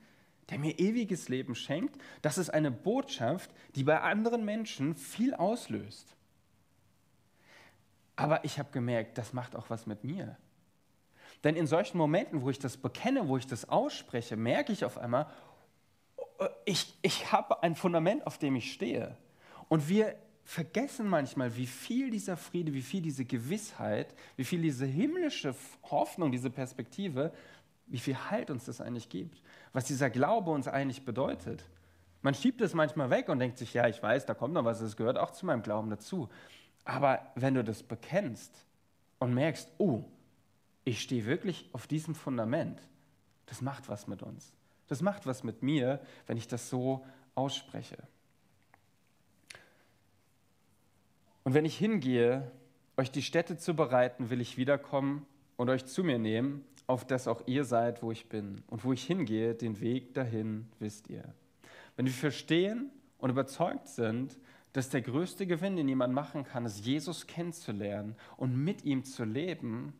der 0.49 0.57
mir 0.57 0.79
ewiges 0.79 1.27
Leben 1.27 1.53
schenkt, 1.53 2.01
das 2.21 2.37
ist 2.37 2.49
eine 2.49 2.71
Botschaft, 2.71 3.51
die 3.75 3.83
bei 3.83 3.99
anderen 3.99 4.45
Menschen 4.45 4.95
viel 4.95 5.33
auslöst. 5.33 6.15
Aber 8.15 8.45
ich 8.45 8.57
habe 8.57 8.71
gemerkt, 8.71 9.17
das 9.17 9.33
macht 9.33 9.55
auch 9.55 9.69
was 9.69 9.85
mit 9.85 10.05
mir. 10.05 10.37
Denn 11.43 11.57
in 11.57 11.67
solchen 11.67 11.97
Momenten, 11.97 12.41
wo 12.41 12.49
ich 12.49 12.59
das 12.59 12.77
bekenne, 12.77 13.27
wo 13.27 13.35
ich 13.35 13.47
das 13.47 13.67
ausspreche, 13.67 14.37
merke 14.37 14.71
ich 14.71 14.85
auf 14.85 14.97
einmal, 14.97 15.27
ich, 16.63 16.97
ich 17.01 17.33
habe 17.33 17.63
ein 17.63 17.75
Fundament, 17.75 18.25
auf 18.25 18.37
dem 18.37 18.55
ich 18.55 18.71
stehe. 18.71 19.17
Und 19.67 19.89
wir 19.89 20.15
vergessen 20.45 21.07
manchmal, 21.07 21.57
wie 21.57 21.65
viel 21.65 22.11
dieser 22.11 22.37
Friede, 22.37 22.73
wie 22.73 22.83
viel 22.83 23.01
diese 23.01 23.25
Gewissheit, 23.25 24.13
wie 24.37 24.45
viel 24.45 24.61
diese 24.61 24.85
himmlische 24.85 25.55
Hoffnung, 25.89 26.31
diese 26.31 26.51
Perspektive, 26.51 27.33
wie 27.87 27.97
viel 27.97 28.15
Halt 28.29 28.49
uns 28.51 28.65
das 28.65 28.79
eigentlich 28.79 29.09
gibt, 29.09 29.41
was 29.73 29.85
dieser 29.85 30.09
Glaube 30.09 30.51
uns 30.51 30.67
eigentlich 30.67 31.03
bedeutet. 31.03 31.65
Man 32.21 32.35
schiebt 32.35 32.61
es 32.61 32.73
manchmal 32.73 33.09
weg 33.09 33.27
und 33.29 33.39
denkt 33.39 33.57
sich, 33.57 33.73
ja, 33.73 33.87
ich 33.87 34.01
weiß, 34.01 34.25
da 34.25 34.33
kommt 34.33 34.53
noch 34.53 34.65
was, 34.65 34.81
es 34.81 34.95
gehört 34.95 35.17
auch 35.17 35.31
zu 35.31 35.45
meinem 35.45 35.63
Glauben 35.63 35.89
dazu. 35.89 36.29
Aber 36.83 37.19
wenn 37.35 37.55
du 37.55 37.63
das 37.63 37.83
bekennst 37.83 38.65
und 39.19 39.33
merkst, 39.33 39.69
oh, 39.79 40.03
ich 40.83 41.01
stehe 41.01 41.25
wirklich 41.25 41.69
auf 41.73 41.87
diesem 41.87 42.13
Fundament, 42.13 42.79
das 43.47 43.61
macht 43.61 43.89
was 43.89 44.07
mit 44.07 44.21
uns. 44.21 44.53
Das 44.87 45.01
macht 45.01 45.25
was 45.25 45.43
mit 45.43 45.63
mir, 45.63 45.99
wenn 46.27 46.37
ich 46.37 46.47
das 46.47 46.69
so 46.69 47.03
ausspreche. 47.33 47.97
Und 51.45 51.53
wenn 51.53 51.63
ich 51.63 51.77
hingehe, 51.77 52.51
euch 52.97 53.11
die 53.11 53.21
Städte 53.21 53.55
zu 53.55 53.75
bereiten, 53.75 54.31
will 54.31 54.41
ich 54.41 54.57
wiederkommen 54.57 55.25
und 55.57 55.69
euch 55.69 55.85
zu 55.85 56.03
mir 56.03 56.17
nehmen, 56.17 56.65
auf 56.87 57.05
das 57.05 57.27
auch 57.27 57.43
ihr 57.45 57.63
seid, 57.65 58.01
wo 58.01 58.11
ich 58.11 58.27
bin. 58.29 58.63
Und 58.67 58.83
wo 58.83 58.93
ich 58.93 59.03
hingehe, 59.03 59.53
den 59.53 59.79
Weg 59.79 60.15
dahin 60.15 60.67
wisst 60.79 61.07
ihr. 61.07 61.23
Wenn 61.95 62.07
wir 62.07 62.13
verstehen 62.13 62.89
und 63.19 63.29
überzeugt 63.29 63.87
sind, 63.87 64.37
dass 64.73 64.89
der 64.89 65.01
größte 65.01 65.45
Gewinn, 65.45 65.75
den 65.75 65.87
jemand 65.87 66.13
machen 66.15 66.43
kann, 66.43 66.65
ist, 66.65 66.83
Jesus 66.83 67.27
kennenzulernen 67.27 68.15
und 68.37 68.57
mit 68.57 68.83
ihm 68.83 69.03
zu 69.03 69.23
leben, 69.23 69.93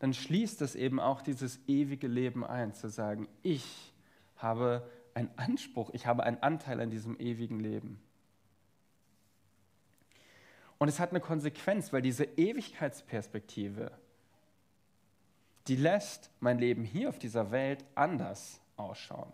dann 0.00 0.12
schließt 0.12 0.60
es 0.60 0.74
eben 0.74 1.00
auch 1.00 1.22
dieses 1.22 1.60
ewige 1.66 2.08
Leben 2.08 2.44
ein, 2.44 2.74
zu 2.74 2.90
sagen, 2.90 3.26
ich 3.42 3.94
habe 4.36 4.86
einen 5.14 5.30
Anspruch, 5.36 5.90
ich 5.94 6.06
habe 6.06 6.24
einen 6.24 6.42
Anteil 6.42 6.80
an 6.80 6.90
diesem 6.90 7.18
ewigen 7.18 7.58
Leben. 7.58 8.03
Und 10.84 10.88
es 10.88 11.00
hat 11.00 11.12
eine 11.12 11.20
Konsequenz, 11.20 11.94
weil 11.94 12.02
diese 12.02 12.24
Ewigkeitsperspektive, 12.24 13.90
die 15.66 15.76
lässt 15.76 16.30
mein 16.40 16.58
Leben 16.58 16.84
hier 16.84 17.08
auf 17.08 17.18
dieser 17.18 17.50
Welt 17.52 17.82
anders 17.94 18.60
ausschauen. 18.76 19.32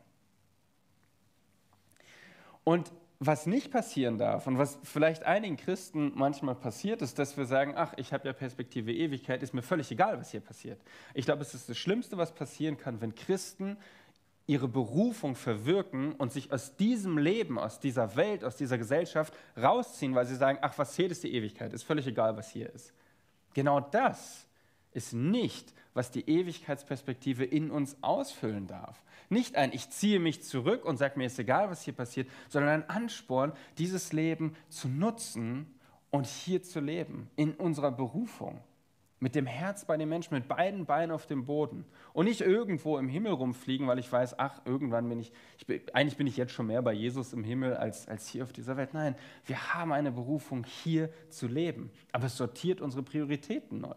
Und 2.63 2.93
was 3.19 3.47
nicht 3.47 3.73
passieren 3.73 4.17
darf 4.17 4.47
und 4.47 4.59
was 4.59 4.79
vielleicht 4.85 5.25
einigen 5.25 5.57
Christen 5.57 6.13
manchmal 6.15 6.55
passiert, 6.55 7.03
ist, 7.03 7.19
dass 7.19 7.37
wir 7.37 7.47
sagen, 7.47 7.75
ach, 7.75 7.95
ich 7.97 8.13
habe 8.13 8.29
ja 8.29 8.33
Perspektive 8.33 8.95
Ewigkeit, 8.95 9.43
ist 9.43 9.53
mir 9.53 9.63
völlig 9.63 9.91
egal, 9.91 10.21
was 10.21 10.31
hier 10.31 10.43
passiert. 10.43 10.81
Ich 11.15 11.25
glaube, 11.25 11.43
es 11.43 11.53
ist 11.53 11.69
das 11.69 11.77
Schlimmste, 11.77 12.17
was 12.17 12.33
passieren 12.33 12.77
kann, 12.77 13.01
wenn 13.01 13.17
Christen 13.17 13.77
ihre 14.51 14.67
Berufung 14.67 15.37
verwirken 15.37 16.13
und 16.15 16.33
sich 16.33 16.53
aus 16.53 16.75
diesem 16.75 17.19
Leben, 17.19 17.57
aus 17.57 17.79
dieser 17.79 18.17
Welt, 18.17 18.43
aus 18.43 18.57
dieser 18.57 18.79
Gesellschaft 18.79 19.33
rausziehen, 19.57 20.17
weil 20.17 20.27
sie 20.27 20.35
sagen, 20.35 20.59
ach, 20.61 20.77
was 20.77 20.95
zählt 20.95 21.13
ist 21.13 21.23
die 21.23 21.33
Ewigkeit, 21.33 21.73
ist 21.73 21.85
völlig 21.85 22.09
egal, 22.09 22.37
was 22.37 22.51
hier 22.51 22.69
ist. 22.75 22.93
Genau 23.55 23.79
das 23.79 24.49
ist 24.91 25.13
nicht, 25.13 25.73
was 25.95 26.11
die 26.11 26.29
Ewigkeitsperspektive 26.29 27.45
in 27.45 27.71
uns 27.71 27.97
ausfüllen 28.01 28.67
darf. 28.67 29.01
Nicht 29.29 29.55
ein, 29.55 29.73
ich 29.73 29.89
ziehe 29.91 30.19
mich 30.19 30.43
zurück 30.43 30.85
und 30.85 30.97
sage 30.97 31.17
mir, 31.17 31.27
ist 31.27 31.39
egal, 31.39 31.71
was 31.71 31.83
hier 31.83 31.95
passiert, 31.95 32.29
sondern 32.49 32.83
ein 32.83 32.91
Ansporn, 32.91 33.53
dieses 33.79 34.13
Leben 34.13 34.57
zu 34.69 34.89
nutzen 34.89 35.73
und 36.11 36.27
hier 36.27 36.65
zu 36.65 36.81
leben, 36.81 37.31
in 37.37 37.55
unserer 37.55 37.93
Berufung 37.93 38.61
mit 39.21 39.35
dem 39.35 39.47
Herz 39.47 39.85
bei 39.85 39.99
den 39.99 40.09
Menschen, 40.09 40.35
mit 40.35 40.49
beiden 40.49 40.87
Beinen 40.87 41.13
auf 41.13 41.27
dem 41.27 41.45
Boden 41.45 41.85
und 42.15 42.25
nicht 42.25 42.41
irgendwo 42.41 42.97
im 42.97 43.09
Himmel 43.09 43.33
rumfliegen, 43.33 43.87
weil 43.87 43.99
ich 43.99 44.11
weiß, 44.11 44.39
ach, 44.39 44.63
irgendwann 44.65 45.09
bin 45.09 45.21
ich, 45.21 45.31
ich 45.59 45.67
bin, 45.67 45.83
eigentlich 45.93 46.17
bin 46.17 46.27
ich 46.27 46.39
jetzt 46.39 46.53
schon 46.53 46.67
mehr 46.67 46.81
bei 46.81 46.95
Jesus 46.95 47.35
im 47.35 47.45
Himmel 47.45 47.77
als, 47.77 48.09
als 48.09 48.27
hier 48.29 48.43
auf 48.43 48.53
dieser 48.53 48.79
Welt. 48.79 48.95
Nein, 48.95 49.15
wir 49.45 49.75
haben 49.75 49.93
eine 49.93 50.11
Berufung, 50.11 50.65
hier 50.65 51.11
zu 51.29 51.47
leben, 51.47 51.91
aber 52.13 52.27
es 52.27 52.37
sortiert 52.37 52.81
unsere 52.81 53.03
Prioritäten 53.03 53.83
neu. 53.83 53.95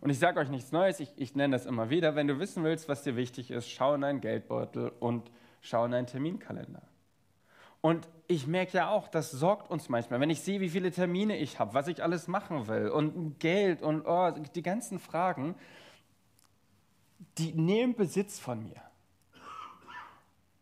Und 0.00 0.10
ich 0.10 0.18
sage 0.18 0.38
euch 0.38 0.50
nichts 0.50 0.70
Neues, 0.70 1.00
ich, 1.00 1.10
ich 1.16 1.34
nenne 1.34 1.56
das 1.56 1.64
immer 1.64 1.88
wieder, 1.90 2.14
wenn 2.14 2.28
du 2.28 2.38
wissen 2.38 2.62
willst, 2.64 2.88
was 2.88 3.02
dir 3.02 3.16
wichtig 3.16 3.50
ist, 3.50 3.68
schau 3.68 3.94
in 3.94 4.02
deinen 4.02 4.20
Geldbeutel 4.20 4.92
und 5.00 5.30
schau 5.62 5.86
in 5.86 5.92
deinen 5.92 6.06
Terminkalender. 6.06 6.82
Und 7.80 8.08
ich 8.26 8.46
merke 8.46 8.78
ja 8.78 8.90
auch, 8.90 9.08
das 9.08 9.30
sorgt 9.30 9.70
uns 9.70 9.88
manchmal, 9.88 10.20
wenn 10.20 10.30
ich 10.30 10.42
sehe, 10.42 10.60
wie 10.60 10.68
viele 10.68 10.90
Termine 10.90 11.36
ich 11.36 11.58
habe, 11.58 11.74
was 11.74 11.88
ich 11.88 12.02
alles 12.02 12.28
machen 12.28 12.66
will 12.66 12.88
und 12.88 13.38
Geld 13.38 13.82
und 13.82 14.04
oh, 14.04 14.30
die 14.30 14.62
ganzen 14.62 14.98
Fragen, 14.98 15.54
die 17.38 17.52
nehmen 17.52 17.94
Besitz 17.94 18.38
von 18.38 18.62
mir. 18.62 18.82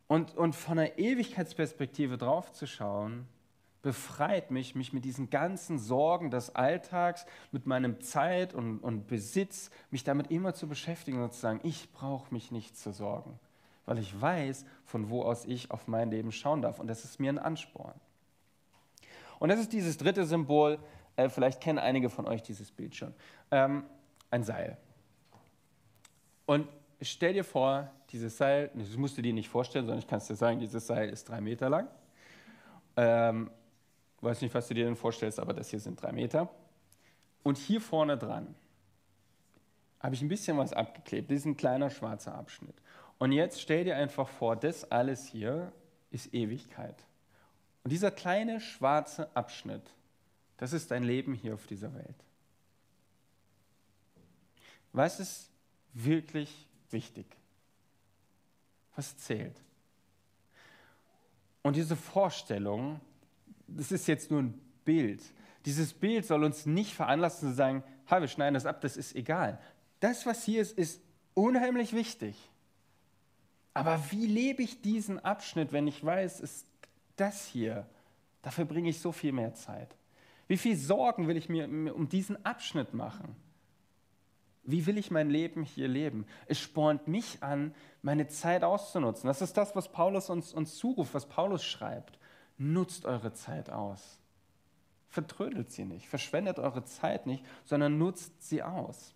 Und, 0.08 0.36
und 0.36 0.54
von 0.54 0.78
einer 0.78 0.98
Ewigkeitsperspektive 0.98 2.16
drauf 2.16 2.52
zu 2.52 2.66
schauen, 2.66 3.26
befreit 3.82 4.50
mich, 4.50 4.74
mich 4.74 4.92
mit 4.92 5.04
diesen 5.04 5.30
ganzen 5.30 5.78
Sorgen 5.78 6.30
des 6.30 6.54
Alltags, 6.54 7.26
mit 7.50 7.66
meinem 7.66 8.00
Zeit 8.00 8.54
und, 8.54 8.78
und 8.80 9.08
Besitz, 9.08 9.70
mich 9.90 10.04
damit 10.04 10.30
immer 10.30 10.54
zu 10.54 10.68
beschäftigen 10.68 11.22
und 11.22 11.32
zu 11.32 11.40
sagen, 11.40 11.60
ich 11.64 11.90
brauche 11.92 12.32
mich 12.32 12.52
nicht 12.52 12.76
zu 12.76 12.92
sorgen 12.92 13.40
weil 13.86 13.98
ich 13.98 14.20
weiß, 14.20 14.66
von 14.84 15.08
wo 15.08 15.22
aus 15.22 15.44
ich 15.44 15.70
auf 15.70 15.86
mein 15.88 16.10
Leben 16.10 16.32
schauen 16.32 16.60
darf. 16.60 16.78
Und 16.78 16.88
das 16.88 17.04
ist 17.04 17.18
mir 17.18 17.30
ein 17.32 17.38
Ansporn. 17.38 17.94
Und 19.38 19.48
das 19.48 19.60
ist 19.60 19.72
dieses 19.72 19.96
dritte 19.96 20.26
Symbol, 20.26 20.78
äh, 21.16 21.28
vielleicht 21.28 21.60
kennen 21.60 21.78
einige 21.78 22.10
von 22.10 22.26
euch 22.26 22.42
dieses 22.42 22.70
Bild 22.70 22.94
schon, 22.94 23.14
ähm, 23.50 23.84
ein 24.30 24.44
Seil. 24.44 24.76
Und 26.46 26.68
stell 27.00 27.32
dir 27.32 27.44
vor, 27.44 27.90
dieses 28.10 28.36
Seil, 28.36 28.70
das 28.74 28.96
musst 28.96 29.18
du 29.18 29.22
dir 29.22 29.32
nicht 29.32 29.48
vorstellen, 29.48 29.84
sondern 29.84 29.98
ich 29.98 30.06
kann 30.06 30.18
es 30.18 30.26
dir 30.26 30.36
sagen, 30.36 30.60
dieses 30.60 30.86
Seil 30.86 31.08
ist 31.08 31.28
drei 31.28 31.40
Meter 31.40 31.68
lang. 31.68 31.88
Ähm, 32.96 33.50
weiß 34.20 34.40
nicht, 34.40 34.54
was 34.54 34.68
du 34.68 34.74
dir 34.74 34.84
denn 34.84 34.96
vorstellst, 34.96 35.38
aber 35.38 35.52
das 35.52 35.70
hier 35.70 35.80
sind 35.80 36.00
drei 36.00 36.12
Meter. 36.12 36.48
Und 37.42 37.58
hier 37.58 37.80
vorne 37.80 38.16
dran 38.16 38.54
habe 40.00 40.14
ich 40.14 40.22
ein 40.22 40.28
bisschen 40.28 40.56
was 40.56 40.72
abgeklebt. 40.72 41.30
Das 41.30 41.38
ist 41.38 41.46
ein 41.46 41.56
kleiner 41.56 41.90
schwarzer 41.90 42.34
Abschnitt. 42.34 42.76
Und 43.18 43.32
jetzt 43.32 43.60
stell 43.60 43.84
dir 43.84 43.96
einfach 43.96 44.28
vor, 44.28 44.56
das 44.56 44.90
alles 44.90 45.26
hier 45.26 45.72
ist 46.10 46.34
Ewigkeit. 46.34 46.96
Und 47.84 47.90
dieser 47.90 48.10
kleine 48.10 48.60
schwarze 48.60 49.34
Abschnitt, 49.36 49.82
das 50.56 50.72
ist 50.72 50.90
dein 50.90 51.02
Leben 51.02 51.34
hier 51.34 51.54
auf 51.54 51.66
dieser 51.66 51.94
Welt. 51.94 52.24
Was 54.92 55.20
ist 55.20 55.50
wirklich 55.92 56.66
wichtig? 56.90 57.26
Was 58.94 59.16
zählt? 59.18 59.60
Und 61.62 61.76
diese 61.76 61.96
Vorstellung, 61.96 63.00
das 63.66 63.92
ist 63.92 64.06
jetzt 64.06 64.30
nur 64.30 64.42
ein 64.42 64.60
Bild. 64.84 65.22
Dieses 65.64 65.92
Bild 65.92 66.24
soll 66.24 66.44
uns 66.44 66.64
nicht 66.64 66.94
veranlassen 66.94 67.50
zu 67.50 67.54
sagen, 67.54 67.82
ha, 68.08 68.20
wir 68.20 68.28
schneiden 68.28 68.54
das 68.54 68.66
ab, 68.66 68.80
das 68.80 68.96
ist 68.96 69.14
egal. 69.14 69.60
Das, 70.00 70.26
was 70.26 70.44
hier 70.44 70.62
ist, 70.62 70.78
ist 70.78 71.02
unheimlich 71.34 71.92
wichtig. 71.92 72.36
Aber 73.76 74.00
wie 74.10 74.26
lebe 74.26 74.62
ich 74.62 74.80
diesen 74.80 75.22
Abschnitt, 75.22 75.70
wenn 75.70 75.86
ich 75.86 76.02
weiß, 76.02 76.40
ist 76.40 76.66
das 77.16 77.46
hier, 77.46 77.86
dafür 78.40 78.64
bringe 78.64 78.88
ich 78.88 79.00
so 79.00 79.12
viel 79.12 79.32
mehr 79.32 79.52
Zeit? 79.52 79.94
Wie 80.48 80.56
viel 80.56 80.78
Sorgen 80.78 81.28
will 81.28 81.36
ich 81.36 81.50
mir 81.50 81.94
um 81.94 82.08
diesen 82.08 82.42
Abschnitt 82.42 82.94
machen? 82.94 83.36
Wie 84.62 84.86
will 84.86 84.96
ich 84.96 85.10
mein 85.10 85.28
Leben 85.28 85.62
hier 85.62 85.88
leben? 85.88 86.24
Es 86.46 86.58
spornt 86.58 87.06
mich 87.06 87.42
an, 87.42 87.74
meine 88.00 88.28
Zeit 88.28 88.64
auszunutzen. 88.64 89.28
Das 89.28 89.42
ist 89.42 89.58
das, 89.58 89.76
was 89.76 89.92
Paulus 89.92 90.30
uns, 90.30 90.54
uns 90.54 90.76
zuruft, 90.76 91.12
was 91.12 91.26
Paulus 91.26 91.62
schreibt. 91.62 92.18
Nutzt 92.56 93.04
eure 93.04 93.34
Zeit 93.34 93.68
aus. 93.68 94.18
Vertrödelt 95.10 95.70
sie 95.70 95.84
nicht, 95.84 96.08
verschwendet 96.08 96.58
eure 96.58 96.84
Zeit 96.84 97.26
nicht, 97.26 97.44
sondern 97.64 97.98
nutzt 97.98 98.42
sie 98.42 98.62
aus. 98.62 99.14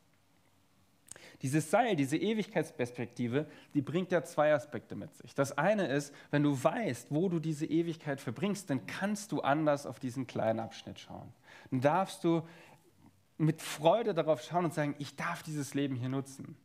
Dieses 1.43 1.71
Seil, 1.71 1.97
diese 1.97 2.19
Ewigkeitsperspektive, 2.19 3.47
die 3.73 3.81
bringt 3.81 4.13
ja 4.13 4.23
zwei 4.23 4.53
Aspekte 4.53 4.95
mit 4.95 5.15
sich. 5.15 5.35
Das 5.35 5.57
eine 5.57 5.87
ist, 5.87 6.15
wenn 6.31 6.43
du 6.43 6.63
weißt, 6.63 7.09
wo 7.11 7.29
du 7.31 7.39
diese 7.39 7.65
Ewigkeit 7.65 8.21
verbringst, 8.21 8.69
dann 8.69 8.87
kannst 8.87 9.33
du 9.33 9.41
anders 9.41 9.87
auf 9.87 9.99
diesen 9.99 10.27
kleinen 10.27 10.61
Abschnitt 10.61 11.01
schauen. 11.01 11.33
Dann 11.71 11.81
darfst 11.81 12.25
du 12.25 12.43
mit 13.39 13.63
Freude 13.63 14.13
darauf 14.13 14.43
schauen 14.43 14.67
und 14.67 14.75
sagen, 14.75 14.95
ich 14.99 15.17
darf 15.17 15.43
dieses 15.43 15.73
Leben 15.73 15.97
hier 15.97 16.11
nutzen. 16.11 16.57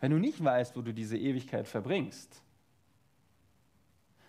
Wenn 0.00 0.10
du 0.10 0.18
nicht 0.18 0.42
weißt, 0.42 0.74
wo 0.76 0.80
du 0.80 0.92
diese 0.92 1.18
Ewigkeit 1.18 1.68
verbringst, 1.68 2.42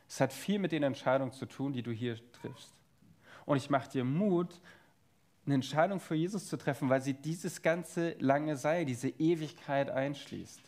es 0.10 0.20
hat 0.20 0.34
viel 0.34 0.60
mit 0.60 0.74
den 0.74 0.84
Entscheidungen 0.84 1.32
zu 1.32 1.46
tun, 1.46 1.72
die 1.72 1.84
du 1.84 1.92
hier 1.92 2.18
triffst. 2.34 2.74
Und 3.46 3.58
ich 3.58 3.70
mache 3.70 3.90
dir 3.90 4.04
Mut, 4.04 4.60
eine 5.46 5.56
Entscheidung 5.56 6.00
für 6.00 6.16
Jesus 6.16 6.48
zu 6.48 6.58
treffen, 6.58 6.90
weil 6.90 7.02
sie 7.02 7.14
dieses 7.14 7.62
ganze 7.62 8.16
lange 8.20 8.58
Seil, 8.58 8.86
diese 8.86 9.10
Ewigkeit 9.10 9.90
einschließt. 9.90 10.62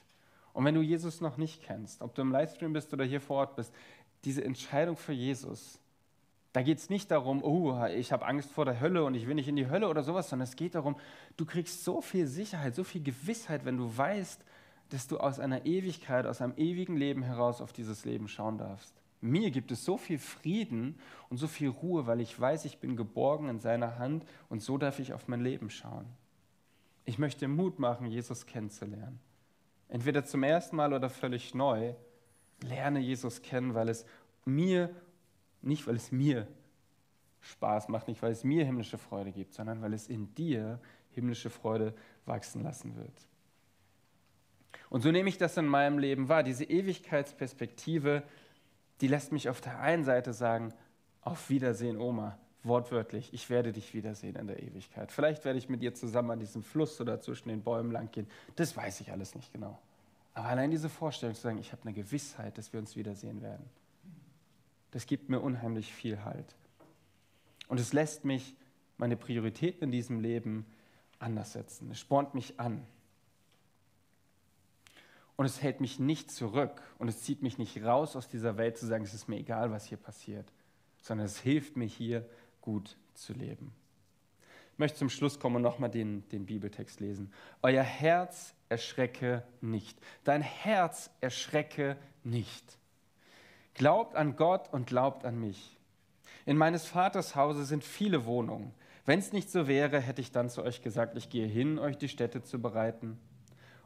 Und 0.53 0.65
wenn 0.65 0.75
du 0.75 0.81
Jesus 0.81 1.21
noch 1.21 1.37
nicht 1.37 1.63
kennst, 1.63 2.01
ob 2.01 2.15
du 2.15 2.21
im 2.21 2.31
Livestream 2.31 2.73
bist 2.73 2.93
oder 2.93 3.05
hier 3.05 3.21
vor 3.21 3.37
Ort 3.37 3.55
bist, 3.55 3.73
diese 4.23 4.43
Entscheidung 4.43 4.97
für 4.97 5.13
Jesus, 5.13 5.79
da 6.53 6.63
geht 6.63 6.79
es 6.79 6.89
nicht 6.89 7.11
darum, 7.11 7.43
oh, 7.43 7.85
ich 7.85 8.11
habe 8.11 8.25
Angst 8.25 8.51
vor 8.51 8.65
der 8.65 8.79
Hölle 8.79 9.03
und 9.03 9.13
ich 9.13 9.27
will 9.27 9.35
nicht 9.35 9.47
in 9.47 9.55
die 9.55 9.69
Hölle 9.69 9.87
oder 9.87 10.01
sowas, 10.03 10.29
sondern 10.29 10.47
es 10.47 10.55
geht 10.55 10.73
darum, 10.73 10.95
du 11.37 11.45
kriegst 11.45 11.83
so 11.83 12.01
viel 12.01 12.25
Sicherheit, 12.25 12.73
so 12.73 12.83
viel 12.83 13.03
Gewissheit, 13.03 13.65
wenn 13.65 13.77
du 13.77 13.95
weißt, 13.95 14.43
dass 14.89 15.07
du 15.07 15.19
aus 15.19 15.39
einer 15.39 15.65
Ewigkeit, 15.65 16.25
aus 16.25 16.41
einem 16.41 16.53
ewigen 16.57 16.97
Leben 16.97 17.21
heraus 17.21 17.61
auf 17.61 17.73
dieses 17.73 18.05
Leben 18.05 18.27
schauen 18.27 18.57
darfst. 18.57 18.93
Mir 19.19 19.51
gibt 19.51 19.71
es 19.71 19.84
so 19.84 19.97
viel 19.97 20.19
Frieden 20.19 20.99
und 21.30 21.38
so 21.38 21.47
viel 21.47 21.69
Ruhe, 21.69 22.06
weil 22.06 22.21
ich 22.21 22.39
weiß, 22.39 22.65
ich 22.65 22.77
bin 22.77 22.95
geborgen 22.95 23.49
in 23.49 23.60
seiner 23.60 23.97
Hand 23.97 24.25
und 24.49 24.62
so 24.62 24.77
darf 24.77 24.99
ich 24.99 25.13
auf 25.13 25.27
mein 25.27 25.41
Leben 25.41 25.69
schauen. 25.69 26.06
Ich 27.06 27.17
möchte 27.17 27.47
Mut 27.47 27.80
machen, 27.80 28.08
Jesus 28.08 28.45
kennenzulernen. 28.45 29.19
Entweder 29.88 30.25
zum 30.25 30.43
ersten 30.43 30.75
Mal 30.75 30.93
oder 30.93 31.10
völlig 31.10 31.56
neu. 31.56 31.93
Lerne 32.62 32.99
Jesus 32.99 33.41
kennen, 33.41 33.73
weil 33.73 33.89
es 33.89 34.06
mir, 34.45 34.89
nicht 35.62 35.88
weil 35.88 35.95
es 35.95 36.12
mir 36.12 36.47
Spaß 37.41 37.88
macht, 37.88 38.08
nicht 38.08 38.21
weil 38.21 38.32
es 38.32 38.43
mir 38.43 38.65
himmlische 38.65 38.97
Freude 38.97 39.32
gibt, 39.32 39.53
sondern 39.53 39.82
weil 39.82 39.93
es 39.93 40.08
in 40.08 40.34
dir 40.36 40.80
himmlische 41.12 41.49
Freude 41.49 41.93
wachsen 42.25 42.63
lassen 42.63 42.95
wird. 42.95 43.27
Und 44.89 45.01
so 45.01 45.12
nehme 45.12 45.30
ich 45.30 45.38
das 45.38 45.58
in 45.58 45.65
meinem 45.65 45.99
Leben 45.99 46.30
wahr, 46.30 46.43
diese 46.43 46.63
Ewigkeitsperspektive, 46.63 48.23
die 49.01 49.07
lässt 49.07 49.31
mich 49.31 49.49
auf 49.49 49.62
der 49.62 49.79
einen 49.79 50.03
Seite 50.03 50.33
sagen, 50.33 50.73
auf 51.21 51.49
Wiedersehen, 51.49 51.97
Oma, 51.97 52.38
wortwörtlich, 52.63 53.33
ich 53.33 53.49
werde 53.49 53.71
dich 53.71 53.93
wiedersehen 53.93 54.36
in 54.36 54.47
der 54.47 54.62
Ewigkeit. 54.62 55.12
Vielleicht 55.12 55.45
werde 55.45 55.60
ich 55.60 55.69
mit 55.69 55.81
dir 55.81 55.93
zusammen 55.93 56.31
an 56.31 56.39
diesem 56.39 56.63
Fluss 56.63 56.99
oder 56.99 57.19
zwischen 57.21 57.49
den 57.49 57.62
Bäumen 57.62 57.91
lang 57.91 58.12
gehen. 58.12 58.27
Das 58.55 58.75
weiß 58.75 59.01
ich 59.01 59.12
alles 59.12 59.36
nicht 59.36 59.53
genau. 59.53 59.77
Aber 60.33 60.47
allein 60.47 60.71
diese 60.71 60.89
Vorstellung 60.89 61.36
zu 61.36 61.41
sagen, 61.41 61.57
ich 61.57 61.71
habe 61.71 61.81
eine 61.83 61.93
Gewissheit, 61.93 62.57
dass 62.57 62.73
wir 62.73 62.79
uns 62.79 62.95
wiedersehen 62.95 63.41
werden, 63.41 63.65
das 64.91 65.05
gibt 65.05 65.29
mir 65.29 65.39
unheimlich 65.39 65.91
viel 65.93 66.23
Halt. 66.23 66.55
Und 67.67 67.79
es 67.79 67.93
lässt 67.93 68.23
mich 68.23 68.55
meine 68.97 69.17
Prioritäten 69.17 69.86
in 69.86 69.91
diesem 69.91 70.19
Leben 70.19 70.65
anders 71.19 71.53
setzen. 71.53 71.91
Es 71.91 71.99
spornt 71.99 72.33
mich 72.33 72.60
an. 72.60 72.86
Und 75.38 75.45
es 75.45 75.62
hält 75.62 75.82
mich 75.82 76.00
nicht 76.00 76.32
zurück 76.32 76.82
und 76.97 77.08
es 77.08 77.21
zieht 77.21 77.43
mich 77.43 77.58
nicht 77.58 77.84
raus 77.84 78.15
aus 78.15 78.28
dieser 78.28 78.58
Welt 78.58 78.78
zu 78.78 78.88
sagen, 78.88 79.04
es 79.04 79.13
ist 79.13 79.30
mir 79.30 79.38
egal, 79.38 79.71
was 79.71 79.86
hier 79.86 79.97
passiert, 79.97 80.52
sondern 81.02 81.28
es 81.28 81.39
hilft 81.39 81.78
mir 81.78 81.86
hier 81.86 82.28
gut 82.62 82.97
zu 83.13 83.34
leben. 83.34 83.73
Ich 84.73 84.80
möchte 84.80 84.97
zum 84.97 85.10
Schluss 85.10 85.39
kommen 85.39 85.58
und 85.58 85.62
nochmal 85.62 85.89
den, 85.89 86.28
den 86.30 86.45
Bibeltext 86.45 87.00
lesen. 87.00 87.32
Euer 87.62 87.84
Herz 87.84 88.54
erschrecke 88.69 89.43
nicht. 89.62 89.97
Dein 90.23 90.41
Herz 90.41 91.10
erschrecke 91.21 91.97
nicht. 92.23 92.78
Glaubt 93.73 94.15
an 94.15 94.36
Gott 94.36 94.73
und 94.73 94.88
glaubt 94.88 95.23
an 95.23 95.39
mich. 95.39 95.78
In 96.45 96.58
meines 96.58 96.86
Vaters 96.86 97.36
Hause 97.36 97.65
sind 97.65 97.84
viele 97.84 98.26
Wohnungen. 98.26 98.73
Wenn 99.06 99.19
es 99.19 99.34
nicht 99.34 99.50
so 99.50 99.67
wäre, 99.67 100.00
hätte 100.00 100.21
ich 100.21 100.32
dann 100.32 100.50
zu 100.50 100.63
euch 100.63 100.82
gesagt, 100.82 101.15
ich 101.17 101.30
gehe 101.30 101.47
hin, 101.47 101.80
euch 101.80 101.97
die 101.97 102.10
Städte 102.10 102.43
zu 102.43 102.62
bereiten. 102.62 103.19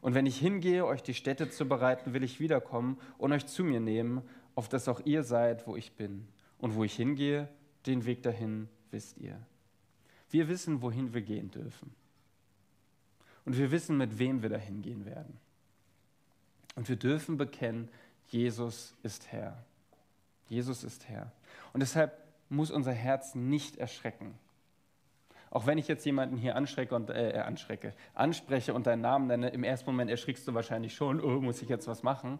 Und 0.02 0.16
wenn 0.16 0.26
ich 0.26 0.40
hingehe, 0.40 0.86
euch 0.86 1.04
die 1.04 1.14
Städte 1.14 1.50
zu 1.50 1.68
bereiten, 1.68 2.14
will 2.14 2.24
ich 2.24 2.40
wiederkommen 2.40 3.00
und 3.18 3.32
euch 3.32 3.46
zu 3.46 3.64
mir 3.64 3.80
nehmen, 3.80 4.22
auf 4.56 4.68
dass 4.68 4.88
auch 4.88 5.00
ihr 5.06 5.24
seid, 5.24 5.68
wo 5.68 5.76
ich 5.76 5.94
bin. 5.94 6.28
Und 6.58 6.76
wo 6.76 6.84
ich 6.84 6.96
hingehe, 6.96 7.48
den 7.86 8.06
Weg 8.06 8.24
dahin 8.24 8.68
wisst 8.92 9.18
ihr. 9.18 9.40
Wir 10.30 10.48
wissen, 10.48 10.82
wohin 10.82 11.14
wir 11.14 11.22
gehen 11.22 11.52
dürfen. 11.52 11.94
Und 13.46 13.58
wir 13.58 13.72
wissen, 13.72 13.98
mit 13.98 14.20
wem 14.20 14.42
wir 14.42 14.50
dahin 14.50 14.82
gehen 14.82 15.06
werden. 15.06 15.38
Und 16.76 16.88
wir 16.90 16.96
dürfen 16.96 17.38
bekennen, 17.38 17.90
Jesus 18.28 18.96
ist 19.04 19.32
Herr. 19.32 19.64
Jesus 20.48 20.84
ist 20.84 21.08
Herr. 21.10 21.32
Und 21.74 21.82
deshalb 21.82 22.18
muss 22.50 22.72
unser 22.72 22.94
Herz 22.94 23.36
nicht 23.36 23.78
erschrecken, 23.78 24.36
auch 25.52 25.66
wenn 25.66 25.78
ich 25.78 25.88
jetzt 25.90 26.06
jemanden 26.06 26.38
hier 26.38 26.56
anschrecke 26.56 26.96
und, 26.96 27.10
äh, 27.10 27.32
äh, 27.32 27.40
anschrecke, 27.40 27.94
anspreche 28.14 28.74
und 28.74 28.88
deinen 28.88 29.02
Namen 29.02 29.28
nenne, 29.28 29.50
im 29.50 29.66
ersten 29.66 29.86
Moment 29.92 30.10
erschrickst 30.10 30.48
du 30.48 30.54
wahrscheinlich 30.54 30.96
schon, 30.96 31.22
oh, 31.22 31.42
muss 31.42 31.62
ich 31.62 31.68
jetzt 31.68 31.88
was 31.88 32.04
machen? 32.04 32.40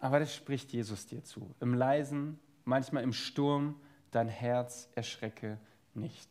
Aber 0.00 0.18
das 0.18 0.34
spricht 0.34 0.72
Jesus 0.72 1.06
dir 1.06 1.22
zu. 1.22 1.54
Im 1.60 1.74
Leisen, 1.74 2.40
manchmal 2.64 3.04
im 3.04 3.12
Sturm, 3.12 3.80
dein 4.10 4.26
Herz 4.26 4.90
erschrecke 4.96 5.58
nicht. 5.94 6.28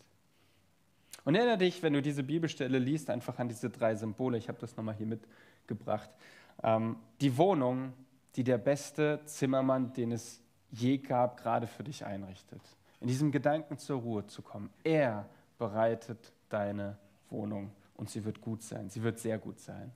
Und 1.24 1.36
erinnere 1.36 1.60
dich, 1.60 1.82
wenn 1.82 1.94
du 1.94 2.02
diese 2.02 2.24
Bibelstelle 2.24 2.78
liest, 2.78 3.10
einfach 3.10 3.40
an 3.40 3.48
diese 3.48 3.70
drei 3.70 3.96
Symbole. 3.96 4.38
Ich 4.38 4.50
habe 4.50 4.60
das 4.60 4.76
nochmal 4.76 4.96
hier 4.96 5.08
mitgebracht. 5.08 6.10
Ähm, 6.64 6.98
die 7.22 7.38
Wohnung, 7.38 7.94
die 8.36 8.44
der 8.44 8.58
beste 8.58 9.22
Zimmermann, 9.24 9.94
den 9.94 10.12
es 10.12 10.42
je 10.70 10.98
gab, 10.98 11.38
gerade 11.38 11.66
für 11.66 11.86
dich 11.86 12.06
einrichtet 12.06 12.62
in 13.02 13.08
diesem 13.08 13.32
Gedanken 13.32 13.78
zur 13.78 14.00
Ruhe 14.00 14.28
zu 14.28 14.42
kommen. 14.42 14.70
Er 14.84 15.28
bereitet 15.58 16.32
deine 16.50 16.98
Wohnung 17.30 17.72
und 17.96 18.10
sie 18.10 18.24
wird 18.24 18.42
gut 18.42 18.62
sein. 18.64 18.90
Sie 18.90 19.04
wird 19.04 19.20
sehr 19.20 19.38
gut 19.38 19.60
sein. 19.60 19.92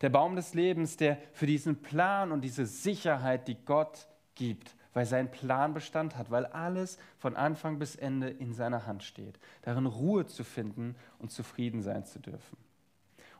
Der 0.00 0.10
Baum 0.10 0.36
des 0.36 0.54
Lebens, 0.54 0.96
der 0.96 1.18
für 1.32 1.46
diesen 1.46 1.80
Plan 1.80 2.32
und 2.32 2.40
diese 2.40 2.66
Sicherheit, 2.66 3.46
die 3.46 3.56
Gott 3.64 4.08
gibt, 4.34 4.74
weil 4.92 5.06
sein 5.06 5.30
Plan 5.30 5.74
Bestand 5.74 6.16
hat, 6.16 6.30
weil 6.30 6.46
alles 6.46 6.98
von 7.18 7.36
Anfang 7.36 7.78
bis 7.78 7.94
Ende 7.94 8.28
in 8.28 8.54
seiner 8.54 8.86
Hand 8.86 9.02
steht, 9.02 9.38
darin 9.62 9.86
Ruhe 9.86 10.26
zu 10.26 10.44
finden 10.44 10.96
und 11.18 11.30
zufrieden 11.30 11.82
sein 11.82 12.04
zu 12.04 12.18
dürfen. 12.18 12.56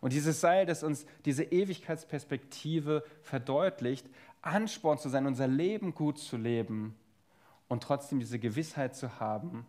Und 0.01 0.13
dieses 0.13 0.41
Seil, 0.41 0.67
das 0.67 0.83
uns 0.83 1.07
diese 1.25 1.45
Ewigkeitsperspektive 1.45 3.05
verdeutlicht, 3.23 4.07
Ansporn 4.43 4.99
zu 4.99 5.09
sein, 5.09 5.27
unser 5.27 5.49
Leben 5.49 5.95
gut 5.95 6.19
zu 6.19 6.37
leben 6.37 6.95
und 7.69 7.83
trotzdem 7.83 8.21
diese 8.21 8.39
Gewissheit 8.39 8.95
zu 8.95 9.21
haben, 9.21 9.67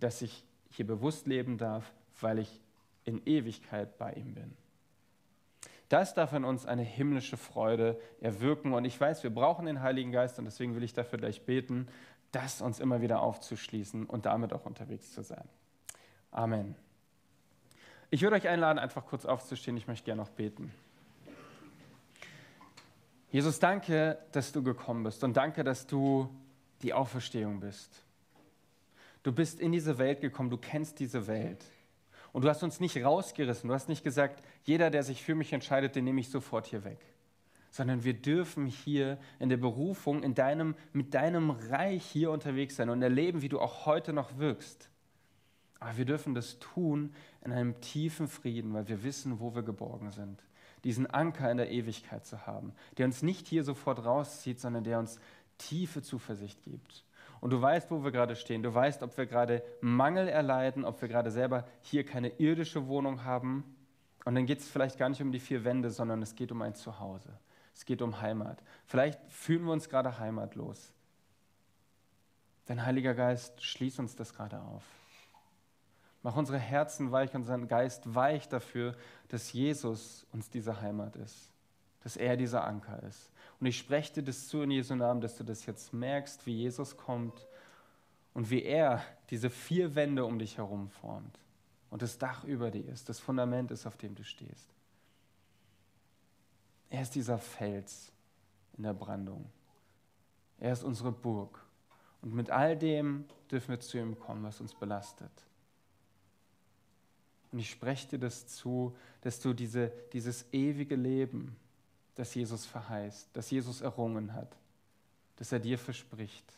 dass 0.00 0.22
ich 0.22 0.44
hier 0.70 0.86
bewusst 0.86 1.26
leben 1.26 1.58
darf, 1.58 1.92
weil 2.20 2.38
ich 2.38 2.60
in 3.04 3.24
Ewigkeit 3.26 3.98
bei 3.98 4.12
ihm 4.12 4.34
bin. 4.34 4.56
Das 5.88 6.14
darf 6.14 6.32
in 6.32 6.44
uns 6.44 6.64
eine 6.64 6.82
himmlische 6.82 7.36
Freude 7.36 8.00
erwirken. 8.20 8.72
Und 8.72 8.86
ich 8.86 8.98
weiß, 8.98 9.22
wir 9.24 9.30
brauchen 9.30 9.66
den 9.66 9.82
Heiligen 9.82 10.10
Geist 10.10 10.38
und 10.38 10.46
deswegen 10.46 10.74
will 10.74 10.82
ich 10.82 10.94
dafür 10.94 11.18
gleich 11.18 11.44
beten, 11.44 11.86
das 12.30 12.62
uns 12.62 12.80
immer 12.80 13.02
wieder 13.02 13.20
aufzuschließen 13.20 14.06
und 14.06 14.24
damit 14.24 14.54
auch 14.54 14.64
unterwegs 14.64 15.12
zu 15.12 15.22
sein. 15.22 15.46
Amen. 16.30 16.74
Ich 18.08 18.22
würde 18.22 18.36
euch 18.36 18.48
einladen, 18.48 18.78
einfach 18.78 19.04
kurz 19.04 19.26
aufzustehen. 19.26 19.76
Ich 19.76 19.86
möchte 19.86 20.06
gerne 20.06 20.22
noch 20.22 20.30
beten. 20.30 20.72
Jesus, 23.30 23.58
danke, 23.58 24.18
dass 24.32 24.52
du 24.52 24.62
gekommen 24.62 25.04
bist 25.04 25.24
und 25.24 25.36
danke, 25.36 25.62
dass 25.64 25.86
du 25.86 26.28
die 26.82 26.92
Auferstehung 26.92 27.60
bist. 27.60 28.02
Du 29.22 29.32
bist 29.32 29.60
in 29.60 29.72
diese 29.72 29.98
Welt 29.98 30.20
gekommen, 30.20 30.50
du 30.50 30.58
kennst 30.58 30.98
diese 30.98 31.26
Welt. 31.26 31.64
Und 32.32 32.42
du 32.42 32.48
hast 32.48 32.62
uns 32.62 32.80
nicht 32.80 32.96
rausgerissen, 32.96 33.68
du 33.68 33.74
hast 33.74 33.88
nicht 33.88 34.02
gesagt, 34.02 34.42
jeder, 34.64 34.90
der 34.90 35.02
sich 35.02 35.22
für 35.22 35.34
mich 35.34 35.52
entscheidet, 35.52 35.94
den 35.94 36.04
nehme 36.04 36.20
ich 36.20 36.30
sofort 36.30 36.66
hier 36.66 36.84
weg. 36.84 36.98
Sondern 37.70 38.04
wir 38.04 38.14
dürfen 38.14 38.66
hier 38.66 39.18
in 39.38 39.48
der 39.48 39.58
Berufung, 39.58 40.22
in 40.22 40.34
deinem, 40.34 40.74
mit 40.92 41.14
deinem 41.14 41.50
Reich 41.50 42.04
hier 42.04 42.30
unterwegs 42.30 42.76
sein 42.76 42.90
und 42.90 43.02
erleben, 43.02 43.42
wie 43.42 43.48
du 43.48 43.60
auch 43.60 43.86
heute 43.86 44.12
noch 44.12 44.38
wirkst. 44.38 44.88
Aber 45.78 45.96
wir 45.96 46.04
dürfen 46.04 46.34
das 46.34 46.58
tun 46.58 47.14
in 47.44 47.52
einem 47.52 47.80
tiefen 47.80 48.28
Frieden, 48.28 48.72
weil 48.72 48.88
wir 48.88 49.02
wissen, 49.02 49.40
wo 49.40 49.54
wir 49.54 49.62
geborgen 49.62 50.10
sind. 50.10 50.42
Diesen 50.84 51.06
Anker 51.06 51.50
in 51.50 51.56
der 51.58 51.70
Ewigkeit 51.70 52.24
zu 52.24 52.46
haben, 52.46 52.72
der 52.98 53.06
uns 53.06 53.22
nicht 53.22 53.46
hier 53.46 53.62
sofort 53.62 54.04
rauszieht, 54.04 54.60
sondern 54.60 54.84
der 54.84 54.98
uns 54.98 55.20
tiefe 55.68 56.02
Zuversicht 56.02 56.62
gibt. 56.62 57.04
Und 57.40 57.50
du 57.50 57.60
weißt, 57.60 57.90
wo 57.90 58.04
wir 58.04 58.12
gerade 58.12 58.36
stehen. 58.36 58.62
Du 58.62 58.72
weißt, 58.72 59.02
ob 59.02 59.16
wir 59.16 59.26
gerade 59.26 59.64
Mangel 59.80 60.28
erleiden, 60.28 60.84
ob 60.84 61.02
wir 61.02 61.08
gerade 61.08 61.30
selber 61.30 61.66
hier 61.80 62.06
keine 62.06 62.28
irdische 62.38 62.86
Wohnung 62.86 63.24
haben. 63.24 63.64
Und 64.24 64.36
dann 64.36 64.46
geht 64.46 64.60
es 64.60 64.68
vielleicht 64.68 64.98
gar 64.98 65.08
nicht 65.08 65.20
um 65.20 65.32
die 65.32 65.40
vier 65.40 65.64
Wände, 65.64 65.90
sondern 65.90 66.22
es 66.22 66.36
geht 66.36 66.52
um 66.52 66.62
ein 66.62 66.76
Zuhause. 66.76 67.36
Es 67.74 67.84
geht 67.84 68.00
um 68.00 68.20
Heimat. 68.20 68.62
Vielleicht 68.86 69.18
fühlen 69.28 69.64
wir 69.64 69.72
uns 69.72 69.88
gerade 69.88 70.18
heimatlos. 70.18 70.92
Dein 72.66 72.86
Heiliger 72.86 73.14
Geist, 73.14 73.62
schließ 73.62 73.98
uns 73.98 74.14
das 74.14 74.34
gerade 74.34 74.60
auf. 74.60 74.84
Mach 76.22 76.36
unsere 76.36 76.58
Herzen 76.58 77.10
weich, 77.10 77.34
unseren 77.34 77.66
Geist 77.66 78.14
weich 78.14 78.48
dafür, 78.48 78.94
dass 79.28 79.52
Jesus 79.52 80.24
uns 80.32 80.48
diese 80.48 80.80
Heimat 80.80 81.16
ist, 81.16 81.50
dass 82.04 82.16
er 82.16 82.36
dieser 82.36 82.64
Anker 82.64 83.02
ist. 83.02 83.31
Und 83.62 83.66
ich 83.66 83.78
spreche 83.78 84.14
dir 84.14 84.22
das 84.24 84.48
zu 84.48 84.62
in 84.62 84.72
Jesu 84.72 84.96
Namen, 84.96 85.20
dass 85.20 85.36
du 85.36 85.44
das 85.44 85.66
jetzt 85.66 85.92
merkst, 85.92 86.44
wie 86.46 86.56
Jesus 86.56 86.96
kommt 86.96 87.46
und 88.34 88.50
wie 88.50 88.64
er 88.64 89.04
diese 89.30 89.50
vier 89.50 89.94
Wände 89.94 90.24
um 90.24 90.40
dich 90.40 90.58
herum 90.58 90.88
formt 90.88 91.38
und 91.88 92.02
das 92.02 92.18
Dach 92.18 92.42
über 92.42 92.72
dir 92.72 92.84
ist, 92.88 93.08
das 93.08 93.20
Fundament 93.20 93.70
ist, 93.70 93.86
auf 93.86 93.96
dem 93.96 94.16
du 94.16 94.24
stehst. 94.24 94.68
Er 96.90 97.02
ist 97.02 97.14
dieser 97.14 97.38
Fels 97.38 98.10
in 98.76 98.82
der 98.82 98.94
Brandung. 98.94 99.48
Er 100.58 100.72
ist 100.72 100.82
unsere 100.82 101.12
Burg. 101.12 101.64
Und 102.20 102.34
mit 102.34 102.50
all 102.50 102.76
dem 102.76 103.26
dürfen 103.48 103.68
wir 103.68 103.78
zu 103.78 103.96
ihm 103.96 104.18
kommen, 104.18 104.42
was 104.42 104.60
uns 104.60 104.74
belastet. 104.74 105.30
Und 107.52 107.60
ich 107.60 107.70
spreche 107.70 108.08
dir 108.08 108.18
das 108.18 108.48
zu, 108.48 108.96
dass 109.20 109.38
du 109.38 109.52
diese, 109.52 109.92
dieses 110.12 110.52
ewige 110.52 110.96
Leben, 110.96 111.56
das 112.14 112.34
Jesus 112.34 112.66
verheißt, 112.66 113.30
das 113.32 113.50
Jesus 113.50 113.80
errungen 113.80 114.34
hat, 114.34 114.56
dass 115.36 115.52
er 115.52 115.60
dir 115.60 115.78
verspricht, 115.78 116.52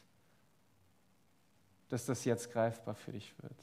dass 1.88 2.06
das 2.06 2.24
jetzt 2.24 2.52
greifbar 2.52 2.94
für 2.94 3.12
dich 3.12 3.34
wird. 3.42 3.56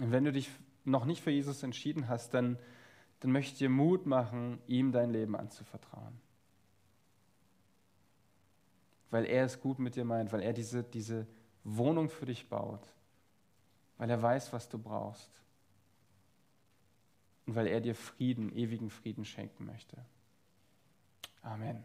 Und 0.00 0.12
wenn 0.12 0.24
du 0.24 0.32
dich 0.32 0.50
noch 0.84 1.04
nicht 1.04 1.22
für 1.22 1.30
Jesus 1.30 1.62
entschieden 1.62 2.08
hast, 2.08 2.34
dann, 2.34 2.58
dann 3.20 3.32
möchte 3.32 3.52
ich 3.52 3.58
dir 3.58 3.68
Mut 3.68 4.06
machen, 4.06 4.60
ihm 4.66 4.92
dein 4.92 5.10
Leben 5.10 5.34
anzuvertrauen. 5.34 6.20
Weil 9.10 9.24
er 9.24 9.44
es 9.44 9.60
gut 9.60 9.78
mit 9.78 9.96
dir 9.96 10.04
meint, 10.04 10.32
weil 10.32 10.42
er 10.42 10.52
diese, 10.52 10.84
diese 10.84 11.26
Wohnung 11.64 12.08
für 12.08 12.26
dich 12.26 12.48
baut, 12.48 12.86
weil 13.98 14.10
er 14.10 14.22
weiß, 14.22 14.52
was 14.52 14.68
du 14.68 14.78
brauchst 14.78 15.30
und 17.46 17.54
weil 17.54 17.66
er 17.66 17.80
dir 17.80 17.94
Frieden, 17.94 18.54
ewigen 18.54 18.90
Frieden 18.90 19.24
schenken 19.24 19.64
möchte. 19.66 19.96
Amen. 21.42 21.84